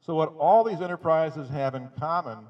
So 0.00 0.14
what 0.14 0.34
all 0.38 0.64
these 0.64 0.82
enterprises 0.82 1.48
have 1.48 1.74
in 1.74 1.88
common 1.98 2.46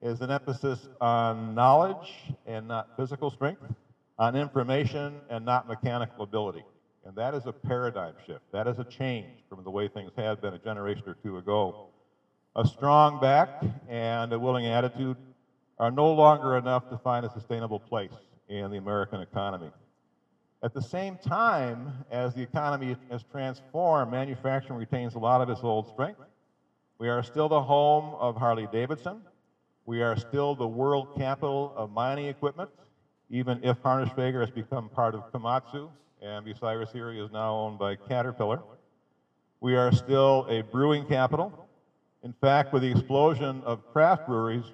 is 0.00 0.20
an 0.20 0.30
emphasis 0.30 0.88
on 1.00 1.54
knowledge 1.54 2.14
and 2.46 2.68
not 2.68 2.90
physical 2.96 3.30
strength 3.30 3.62
on 4.18 4.36
information 4.36 5.20
and 5.30 5.44
not 5.44 5.66
mechanical 5.66 6.22
ability. 6.22 6.64
And 7.04 7.16
that 7.16 7.34
is 7.34 7.46
a 7.46 7.52
paradigm 7.52 8.14
shift. 8.26 8.44
That 8.52 8.68
is 8.68 8.78
a 8.78 8.84
change 8.84 9.44
from 9.48 9.64
the 9.64 9.70
way 9.70 9.88
things 9.88 10.12
had 10.16 10.40
been 10.40 10.54
a 10.54 10.58
generation 10.58 11.04
or 11.06 11.14
two 11.14 11.38
ago. 11.38 11.88
A 12.54 12.66
strong 12.66 13.20
back 13.20 13.48
and 13.88 14.32
a 14.32 14.38
willing 14.38 14.66
attitude 14.66 15.16
are 15.78 15.90
no 15.90 16.12
longer 16.12 16.56
enough 16.56 16.88
to 16.90 16.98
find 16.98 17.26
a 17.26 17.30
sustainable 17.30 17.80
place 17.80 18.12
in 18.48 18.70
the 18.70 18.76
American 18.76 19.20
economy. 19.20 19.70
At 20.62 20.74
the 20.74 20.82
same 20.82 21.16
time, 21.16 21.92
as 22.10 22.34
the 22.34 22.42
economy 22.42 22.96
has 23.10 23.24
transformed, 23.24 24.12
manufacturing 24.12 24.78
retains 24.78 25.14
a 25.16 25.18
lot 25.18 25.40
of 25.40 25.50
its 25.50 25.64
old 25.64 25.88
strength. 25.88 26.20
We 26.98 27.08
are 27.08 27.22
still 27.22 27.48
the 27.48 27.62
home 27.62 28.14
of 28.20 28.36
Harley 28.36 28.68
Davidson. 28.70 29.22
We 29.86 30.02
are 30.02 30.16
still 30.16 30.54
the 30.54 30.68
world 30.68 31.16
capital 31.16 31.72
of 31.76 31.90
mining 31.90 32.26
equipment 32.26 32.70
even 33.32 33.58
if 33.64 33.82
Harnischfeger 33.82 34.40
has 34.40 34.50
become 34.50 34.90
part 34.90 35.14
of 35.14 35.32
Komatsu 35.32 35.88
and 36.22 36.46
Bucyrus 36.46 36.94
Erie 36.94 37.20
is 37.20 37.32
now 37.32 37.54
owned 37.54 37.78
by 37.78 37.96
Caterpillar. 37.96 38.60
We 39.60 39.74
are 39.76 39.92
still 39.92 40.46
a 40.48 40.62
brewing 40.62 41.04
capital. 41.06 41.68
In 42.22 42.32
fact, 42.40 42.72
with 42.72 42.82
the 42.82 42.90
explosion 42.90 43.62
of 43.64 43.84
craft 43.92 44.28
breweries, 44.28 44.64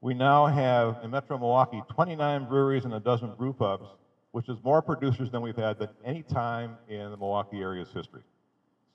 we 0.00 0.14
now 0.14 0.46
have 0.46 0.98
in 1.02 1.10
Metro 1.10 1.36
Milwaukee 1.36 1.82
29 1.88 2.48
breweries 2.48 2.84
and 2.84 2.94
a 2.94 3.00
dozen 3.00 3.34
brew 3.34 3.52
pubs, 3.52 3.88
which 4.30 4.48
is 4.48 4.56
more 4.62 4.80
producers 4.80 5.30
than 5.30 5.42
we've 5.42 5.56
had 5.56 5.82
at 5.82 5.92
any 6.04 6.22
time 6.22 6.76
in 6.88 7.10
the 7.10 7.16
Milwaukee 7.16 7.60
area's 7.60 7.88
history. 7.92 8.22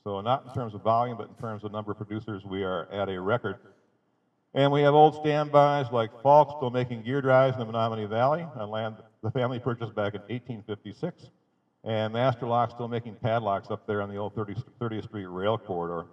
So 0.05 0.21
not 0.21 0.45
in 0.47 0.53
terms 0.53 0.73
of 0.73 0.81
volume, 0.81 1.17
but 1.17 1.27
in 1.27 1.35
terms 1.35 1.65
of 1.65 1.73
number 1.73 1.91
of 1.91 1.97
producers, 1.97 2.45
we 2.45 2.63
are 2.63 2.87
at 2.91 3.09
a 3.09 3.19
record. 3.19 3.57
And 4.53 4.71
we 4.71 4.81
have 4.81 4.93
old 4.93 5.15
standbys 5.15 5.91
like 5.91 6.09
Falk 6.23 6.55
still 6.57 6.69
making 6.69 7.03
gear 7.03 7.21
drives 7.21 7.55
in 7.55 7.59
the 7.59 7.65
Menominee 7.65 8.05
Valley 8.05 8.45
on 8.55 8.69
land 8.69 8.95
the 9.21 9.31
family 9.31 9.59
purchased 9.59 9.93
back 9.93 10.13
in 10.15 10.21
1856. 10.21 11.29
And 11.83 12.13
Master 12.13 12.45
Lock 12.45 12.71
still 12.71 12.87
making 12.87 13.15
padlocks 13.15 13.71
up 13.71 13.87
there 13.87 14.01
on 14.01 14.09
the 14.09 14.17
old 14.17 14.35
30th, 14.35 14.63
30th 14.79 15.05
Street 15.05 15.25
rail 15.25 15.57
corridor. 15.57 16.05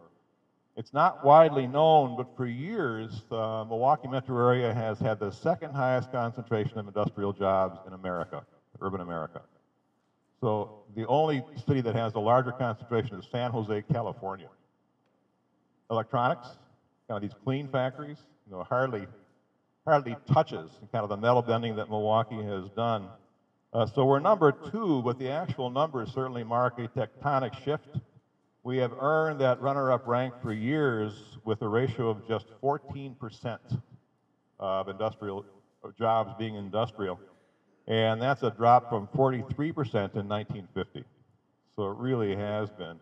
It's 0.76 0.92
not 0.92 1.24
widely 1.24 1.66
known, 1.66 2.16
but 2.16 2.36
for 2.36 2.46
years, 2.46 3.22
the 3.30 3.36
uh, 3.36 3.64
Milwaukee 3.64 4.08
metro 4.08 4.36
area 4.36 4.74
has 4.74 4.98
had 4.98 5.18
the 5.18 5.30
second 5.30 5.72
highest 5.72 6.12
concentration 6.12 6.78
of 6.78 6.86
industrial 6.86 7.32
jobs 7.32 7.80
in 7.86 7.94
America, 7.94 8.44
urban 8.80 9.00
America. 9.00 9.40
So 10.40 10.82
the 10.94 11.06
only 11.06 11.42
city 11.66 11.80
that 11.80 11.94
has 11.94 12.14
a 12.14 12.18
larger 12.18 12.52
concentration 12.52 13.18
is 13.18 13.26
San 13.32 13.50
Jose, 13.50 13.84
California. 13.90 14.48
Electronics, 15.90 16.46
kind 17.08 17.22
of 17.22 17.22
these 17.22 17.38
clean 17.42 17.68
factories, 17.68 18.18
you 18.46 18.52
know, 18.54 18.62
hardly, 18.62 19.06
hardly 19.86 20.14
touches 20.30 20.70
kind 20.92 21.04
of 21.04 21.08
the 21.08 21.16
metal 21.16 21.40
bending 21.40 21.76
that 21.76 21.88
Milwaukee 21.88 22.42
has 22.42 22.68
done. 22.76 23.08
Uh, 23.76 23.84
so 23.84 24.06
we're 24.06 24.18
number 24.18 24.52
two, 24.52 25.02
but 25.02 25.18
the 25.18 25.28
actual 25.28 25.68
numbers 25.68 26.10
certainly 26.10 26.42
mark 26.42 26.78
a 26.78 26.88
tectonic 26.88 27.62
shift. 27.62 27.98
We 28.62 28.78
have 28.78 28.94
earned 28.98 29.38
that 29.42 29.60
runner-up 29.60 30.06
rank 30.06 30.32
for 30.40 30.54
years 30.54 31.12
with 31.44 31.60
a 31.60 31.68
ratio 31.68 32.08
of 32.08 32.26
just 32.26 32.46
14% 32.62 33.58
of 34.58 34.88
industrial 34.88 35.44
of 35.84 35.94
jobs 35.94 36.32
being 36.38 36.54
industrial. 36.54 37.20
And 37.86 38.20
that's 38.22 38.42
a 38.42 38.50
drop 38.50 38.88
from 38.88 39.08
43% 39.08 39.44
in 39.44 40.26
1950. 40.26 41.04
So 41.76 41.90
it 41.90 41.98
really 41.98 42.34
has 42.34 42.70
been 42.70 42.98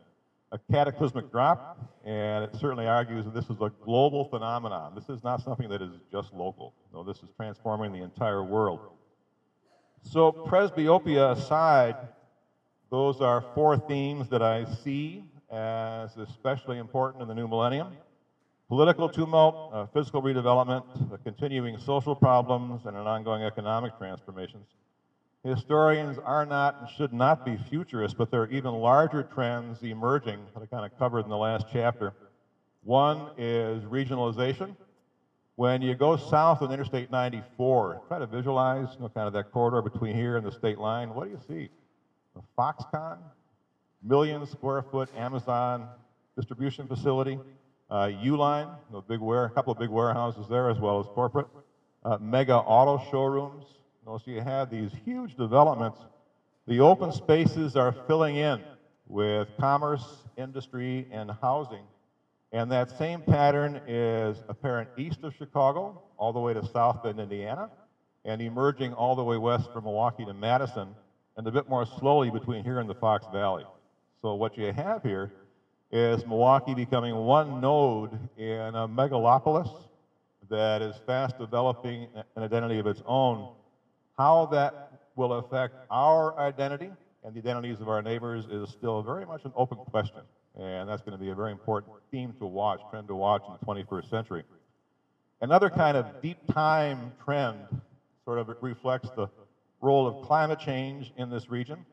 a 0.51 0.59
cataclysmic 0.73 1.31
drop, 1.31 1.79
and 2.05 2.43
it 2.43 2.57
certainly 2.57 2.89
argues 2.89 3.27
that 3.27 3.35
this 3.35 3.45
is 3.45 3.61
a 3.61 3.71
global 3.85 4.25
phenomenon. 4.25 4.97
This 4.97 5.09
is 5.09 5.23
not 5.23 5.41
something 5.41 5.69
that 5.69 5.83
is 5.83 5.93
just 6.11 6.35
local. 6.35 6.75
No, 6.93 7.05
this 7.05 7.19
is 7.19 7.29
transforming 7.37 7.93
the 7.93 8.03
entire 8.03 8.43
world. 8.43 8.81
So, 10.05 10.31
presbyopia 10.31 11.33
aside, 11.33 11.97
those 12.91 13.21
are 13.21 13.45
four 13.55 13.77
themes 13.77 14.29
that 14.29 14.43
I 14.43 14.65
see 14.65 15.25
as 15.51 16.17
especially 16.17 16.79
important 16.79 17.23
in 17.23 17.29
the 17.29 17.35
new 17.35 17.49
millennium 17.49 17.97
political 18.69 19.09
tumult, 19.09 19.73
uh, 19.73 19.87
physical 19.87 20.23
redevelopment, 20.23 20.83
continuing 21.23 21.79
social 21.79 22.15
problems, 22.15 22.87
and 22.87 22.97
an 22.97 23.07
ongoing 23.07 23.43
economic 23.43 23.97
transformations. 23.99 24.67
Historians 25.45 26.19
are 26.25 26.47
not 26.47 26.81
and 26.81 26.89
should 26.89 27.13
not 27.13 27.45
be 27.45 27.57
futurists, 27.57 28.17
but 28.17 28.31
there 28.31 28.43
are 28.43 28.51
even 28.51 28.73
larger 28.73 29.23
trends 29.23 29.83
emerging 29.83 30.41
that 30.55 30.63
I 30.63 30.67
kind 30.67 30.85
of 30.85 30.99
covered 30.99 31.25
in 31.25 31.29
the 31.29 31.37
last 31.37 31.67
chapter. 31.71 32.15
One 32.83 33.31
is 33.37 33.85
regionalization. 33.85 34.75
When 35.57 35.83
you 35.83 35.95
go 35.95 36.17
south 36.17 36.63
on 36.63 36.73
Interstate 36.73 37.13
94, 37.13 38.03
try 38.09 38.19
to 38.19 38.27
visualize 38.27 38.89
you 38.95 39.03
know, 39.03 39.09
kind 39.09 39.29
of 39.29 39.33
that 39.35 39.53
corridor 39.53 39.83
between 39.83 40.17
here 40.17 40.37
and 40.37 40.45
the 40.45 40.51
state 40.51 40.79
line. 40.79 41.15
What 41.15 41.27
do 41.27 41.31
you 41.31 41.41
see? 41.47 41.69
A 42.37 42.61
Foxconn, 42.61 43.19
million 44.03 44.45
square 44.47 44.83
foot 44.83 45.09
Amazon 45.17 45.89
distribution 46.37 46.89
facility, 46.89 47.39
uh, 47.89 48.11
Uline, 48.25 48.75
a 48.93 49.01
big 49.01 49.21
ware, 49.21 49.45
a 49.45 49.51
couple 49.51 49.73
of 49.73 49.79
big 49.79 49.91
warehouses 49.91 50.49
there 50.49 50.69
as 50.69 50.79
well 50.81 50.99
as 50.99 51.07
corporate, 51.07 51.47
uh, 52.05 52.19
mega 52.21 52.57
auto 52.57 53.01
showrooms. 53.13 53.65
You 54.03 54.11
know, 54.11 54.19
so 54.19 54.33
you 54.33 54.41
have 54.41 54.71
these 54.71 54.91
huge 55.05 55.37
developments. 55.37 56.01
The 56.67 56.81
open 56.81 57.13
spaces 57.13 57.77
are 57.77 57.93
filling 58.09 58.37
in 58.37 58.61
with 59.07 59.49
commerce, 59.61 60.05
industry, 60.37 61.07
and 61.13 61.31
housing. 61.41 61.85
And 62.55 62.71
that 62.71 62.97
same 62.97 63.21
pattern 63.21 63.81
is 63.89 64.41
apparent 64.49 64.89
east 64.97 65.25
of 65.25 65.35
Chicago, 65.35 66.01
all 66.17 66.33
the 66.33 66.39
way 66.39 66.55
to 66.55 66.65
South 66.65 67.03
Bend, 67.03 67.19
Indiana, 67.19 67.69
and 68.25 68.41
emerging 68.41 68.93
all 68.93 69.17
the 69.17 69.25
way 69.25 69.37
west 69.37 69.73
from 69.73 69.83
Milwaukee 69.83 70.25
to 70.25 70.33
Madison, 70.33 70.95
and 71.37 71.45
a 71.49 71.51
bit 71.51 71.69
more 71.69 71.85
slowly 71.85 72.31
between 72.31 72.63
here 72.63 72.79
and 72.79 72.89
the 72.89 72.95
Fox 72.95 73.27
Valley. 73.33 73.65
So 74.23 74.35
what 74.35 74.57
you 74.57 74.73
have 74.73 75.03
here 75.03 75.33
is 75.91 76.25
Milwaukee 76.27 76.75
becoming 76.75 77.17
one 77.17 77.61
node 77.61 78.17
in 78.37 78.77
a 78.77 78.87
megalopolis 78.87 79.69
that 80.49 80.81
is 80.81 80.95
fast 81.09 81.37
developing 81.37 82.07
an 82.37 82.45
identity 82.45 82.79
of 82.79 82.87
its 82.87 83.03
own. 83.05 83.49
How 84.17 84.47
that 84.53 85.01
will 85.17 85.33
affect 85.33 85.75
our 85.91 86.39
identity 86.39 86.93
and 87.25 87.35
the 87.35 87.41
identities 87.41 87.81
of 87.81 87.89
our 87.89 88.01
neighbors 88.01 88.45
is 88.47 88.71
still 88.71 89.03
very 89.03 89.27
much 89.27 89.45
an 89.45 89.53
open 89.57 89.79
question. 89.79 90.21
And 90.59 90.89
that's 90.89 91.03
going 91.03 91.19
to 91.19 91.23
be 91.23 91.31
a 91.31 91.35
very 91.35 91.51
important 91.51 91.95
theme 92.11 92.33
to 92.39 92.47
watch, 92.47 92.81
trend 92.91 93.09
to 93.09 93.15
watch 93.15 93.43
in 93.49 93.55
the 93.59 93.67
21st 93.67 94.09
century. 94.09 94.45
Another 95.41 95.69
kind 95.69 95.97
of 95.97 96.23
deep 96.23 96.39
time 96.53 97.13
trend 97.25 97.59
sort 98.25 98.39
of 98.39 98.55
reflects 98.61 99.11
the 99.17 99.29
role 99.81 100.07
of 100.07 100.27
climate 100.27 100.61
change 100.61 101.13
in 101.17 101.29
this 101.29 101.51
region. 101.51 101.85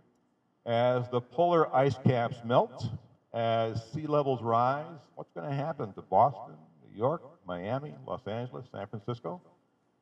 As 0.65 1.09
the 1.09 1.19
polar 1.19 1.75
ice 1.75 1.95
caps 2.05 2.37
melt, 2.45 2.89
as 3.33 3.83
sea 3.91 4.05
levels 4.05 4.41
rise, 4.41 4.85
what's 5.15 5.31
going 5.31 5.49
to 5.49 5.55
happen 5.55 5.91
to 5.93 6.01
Boston, 6.01 6.55
New 6.87 6.97
York, 6.97 7.23
Miami, 7.47 7.95
Los 8.07 8.25
Angeles, 8.27 8.65
San 8.71 8.85
Francisco? 8.87 9.41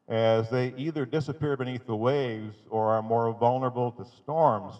As 0.09 0.49
they 0.49 0.73
either 0.75 1.05
disappear 1.05 1.55
beneath 1.55 1.85
the 1.85 1.95
waves 1.95 2.55
or 2.69 2.89
are 2.89 3.01
more 3.01 3.31
vulnerable 3.31 3.91
to 3.93 4.05
storms, 4.05 4.73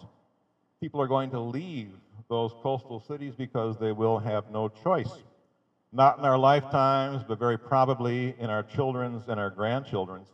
people 0.80 1.00
are 1.00 1.06
going 1.06 1.30
to 1.30 1.40
leave 1.40 1.92
those 2.30 2.54
coastal 2.62 3.00
cities 3.00 3.34
because 3.36 3.76
they 3.76 3.92
will 3.92 4.18
have 4.18 4.50
no 4.50 4.68
choice. 4.68 5.10
Not 5.92 6.18
in 6.18 6.24
our 6.24 6.38
lifetimes, 6.38 7.24
but 7.26 7.38
very 7.38 7.58
probably 7.58 8.34
in 8.38 8.48
our 8.48 8.62
children's 8.62 9.28
and 9.28 9.38
our 9.38 9.50
grandchildren's. 9.50 10.28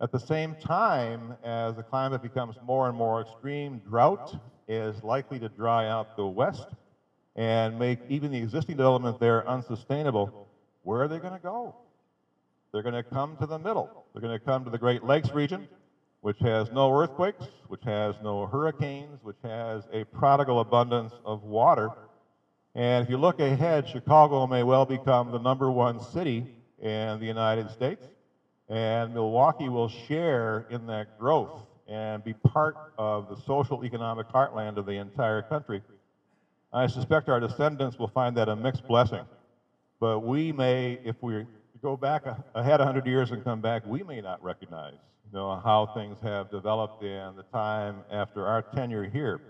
At 0.00 0.12
the 0.12 0.20
same 0.20 0.54
time, 0.56 1.34
as 1.42 1.74
the 1.74 1.82
climate 1.82 2.22
becomes 2.22 2.56
more 2.64 2.88
and 2.88 2.96
more 2.96 3.22
extreme, 3.22 3.80
drought 3.88 4.36
is 4.68 5.02
likely 5.02 5.38
to 5.38 5.48
dry 5.48 5.88
out 5.88 6.16
the 6.16 6.26
west 6.26 6.66
and 7.34 7.78
make 7.78 7.98
even 8.08 8.30
the 8.30 8.38
existing 8.38 8.76
development 8.76 9.18
there 9.18 9.48
unsustainable. 9.48 10.48
Where 10.82 11.02
are 11.02 11.08
they 11.08 11.18
going 11.18 11.32
to 11.32 11.40
go? 11.42 11.74
They're 12.72 12.82
going 12.82 12.94
to 12.94 13.02
come 13.02 13.36
to 13.38 13.46
the 13.46 13.58
middle. 13.58 14.04
They're 14.12 14.22
going 14.22 14.38
to 14.38 14.44
come 14.44 14.64
to 14.64 14.70
the 14.70 14.78
Great 14.78 15.02
Lakes 15.02 15.30
region, 15.30 15.68
which 16.22 16.38
has 16.38 16.70
no 16.70 16.90
earthquakes, 16.96 17.48
which 17.66 17.82
has 17.82 18.14
no 18.22 18.46
hurricanes, 18.46 19.18
which 19.22 19.36
has 19.42 19.82
a 19.92 20.04
prodigal 20.04 20.60
abundance 20.60 21.12
of 21.24 21.42
water. 21.42 21.90
And 22.76 23.04
if 23.04 23.10
you 23.10 23.18
look 23.18 23.40
ahead, 23.40 23.88
Chicago 23.88 24.46
may 24.46 24.62
well 24.62 24.86
become 24.86 25.32
the 25.32 25.38
number 25.38 25.70
one 25.70 26.00
city 26.00 26.46
in 26.80 27.18
the 27.18 27.26
United 27.26 27.70
States, 27.70 28.06
and 28.68 29.12
Milwaukee 29.12 29.68
will 29.68 29.88
share 29.88 30.66
in 30.70 30.86
that 30.86 31.18
growth 31.18 31.66
and 31.88 32.22
be 32.22 32.34
part 32.34 32.76
of 32.96 33.28
the 33.28 33.36
social 33.42 33.84
economic 33.84 34.28
heartland 34.28 34.76
of 34.76 34.86
the 34.86 34.92
entire 34.92 35.42
country. 35.42 35.82
I 36.72 36.86
suspect 36.86 37.28
our 37.28 37.40
descendants 37.40 37.98
will 37.98 38.08
find 38.08 38.36
that 38.36 38.48
a 38.48 38.54
mixed 38.54 38.86
blessing. 38.86 39.24
But 39.98 40.20
we 40.20 40.52
may, 40.52 41.00
if 41.04 41.16
we 41.20 41.46
go 41.82 41.96
back 41.96 42.24
ahead 42.54 42.78
100 42.78 43.06
years 43.06 43.32
and 43.32 43.42
come 43.42 43.60
back, 43.60 43.84
we 43.84 44.04
may 44.04 44.20
not 44.20 44.42
recognize 44.42 44.94
know, 45.38 45.60
how 45.64 45.86
things 45.86 46.18
have 46.22 46.50
developed 46.50 47.02
in 47.02 47.36
the 47.36 47.44
time 47.52 48.04
after 48.10 48.46
our 48.46 48.62
tenure 48.62 49.04
here. 49.04 49.40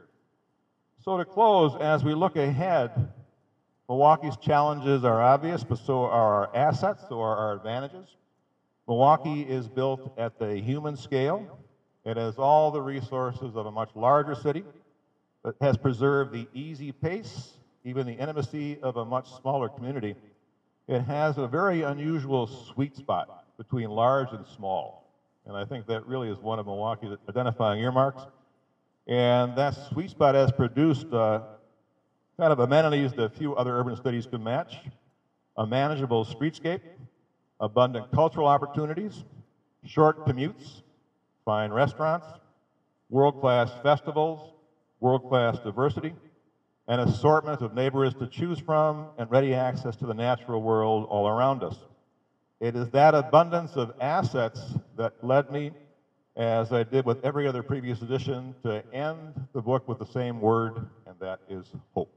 So 1.05 1.17
to 1.19 1.25
close, 1.25 1.75
as 1.81 2.05
we 2.05 2.15
look 2.15 2.37
ahead, 2.37 3.13
Milwaukee's 3.89 4.37
challenges 4.37 5.05
are 5.05 5.21
obvious, 5.21 5.65
but 5.65 5.79
so 5.79 6.05
are 6.05 6.47
our 6.47 6.57
assets, 6.57 7.03
so 7.09 7.21
are 7.21 7.37
our 7.37 7.55
advantages. 7.55 8.17
Milwaukee 8.87 9.43
is 9.43 9.69
built 9.69 10.15
at 10.17 10.39
the 10.39 10.57
human 10.57 10.97
scale. 10.97 11.59
It 12.05 12.17
has 12.17 12.39
all 12.39 12.71
the 12.71 12.81
resources 12.81 13.57
of 13.57 13.67
a 13.67 13.71
much 13.71 13.91
larger 13.95 14.35
city, 14.35 14.65
but 15.43 15.57
has 15.61 15.77
preserved 15.77 16.33
the 16.33 16.47
easy 16.55 16.93
pace, 16.93 17.55
even 17.85 18.07
the 18.07 18.13
intimacy 18.13 18.79
of 18.83 18.97
a 18.97 19.05
much 19.05 19.29
smaller 19.41 19.69
community. 19.69 20.15
It 20.87 21.01
has 21.01 21.39
a 21.39 21.49
very 21.49 21.83
unusual 21.83 22.47
sweet 22.47 22.97
spot 22.97 23.45
between 23.57 23.91
large 23.91 24.33
and 24.33 24.47
small. 24.47 25.02
And 25.47 25.57
I 25.57 25.65
think 25.65 25.87
that 25.87 26.07
really 26.07 26.29
is 26.29 26.41
one 26.41 26.59
of 26.59 26.67
Milwaukee's 26.67 27.17
identifying 27.29 27.81
earmarks. 27.81 28.27
And 29.07 29.55
that 29.57 29.75
sweet 29.75 30.11
spot 30.11 30.35
has 30.35 30.53
produced 30.53 31.13
uh, 31.13 31.41
kind 32.39 32.53
of 32.53 32.61
amenities 32.61 33.13
that 33.15 33.33
few 33.33 33.55
other 33.57 33.79
urban 33.79 33.97
cities 33.97 34.27
can 34.27 34.43
match 34.43 34.85
a 35.57 35.67
manageable 35.67 36.25
streetscape, 36.25 36.81
abundant 37.61 38.07
cultural 38.15 38.47
opportunities, 38.47 39.25
short 39.85 40.25
commutes, 40.25 40.83
fine 41.45 41.73
restaurants, 41.73 42.27
world 43.11 43.39
class 43.41 43.71
festivals, 43.83 44.41
world 45.01 45.23
class 45.29 45.59
diversity, 45.59 46.15
an 46.89 47.01
assortment 47.01 47.61
of 47.61 47.73
neighborhoods 47.73 48.15
to 48.15 48.27
choose 48.27 48.59
from, 48.59 49.11
and 49.19 49.31
ready 49.31 49.55
access 49.55 49.97
to 49.97 50.07
the 50.07 50.15
natural 50.15 50.63
world 50.63 51.05
all 51.09 51.29
around 51.29 51.63
us. 51.63 51.77
It 52.63 52.77
is 52.77 52.89
that 52.91 53.13
abundance 53.17 53.75
of 53.75 53.93
assets 54.01 54.61
that 54.97 55.15
led 55.21 55.51
me, 55.51 55.73
as 56.37 56.73
I 56.73 56.85
did 56.85 57.05
with 57.05 57.19
every 57.25 57.49
other 57.49 57.61
previous 57.61 58.03
edition, 58.03 58.55
to 58.63 58.85
end 58.95 59.49
the 59.53 59.61
book 59.61 59.89
with 59.89 59.99
the 59.99 60.07
same 60.07 60.41
word, 60.41 60.87
and 61.05 61.17
that 61.19 61.41
is 61.49 61.67
hope. 61.93 62.17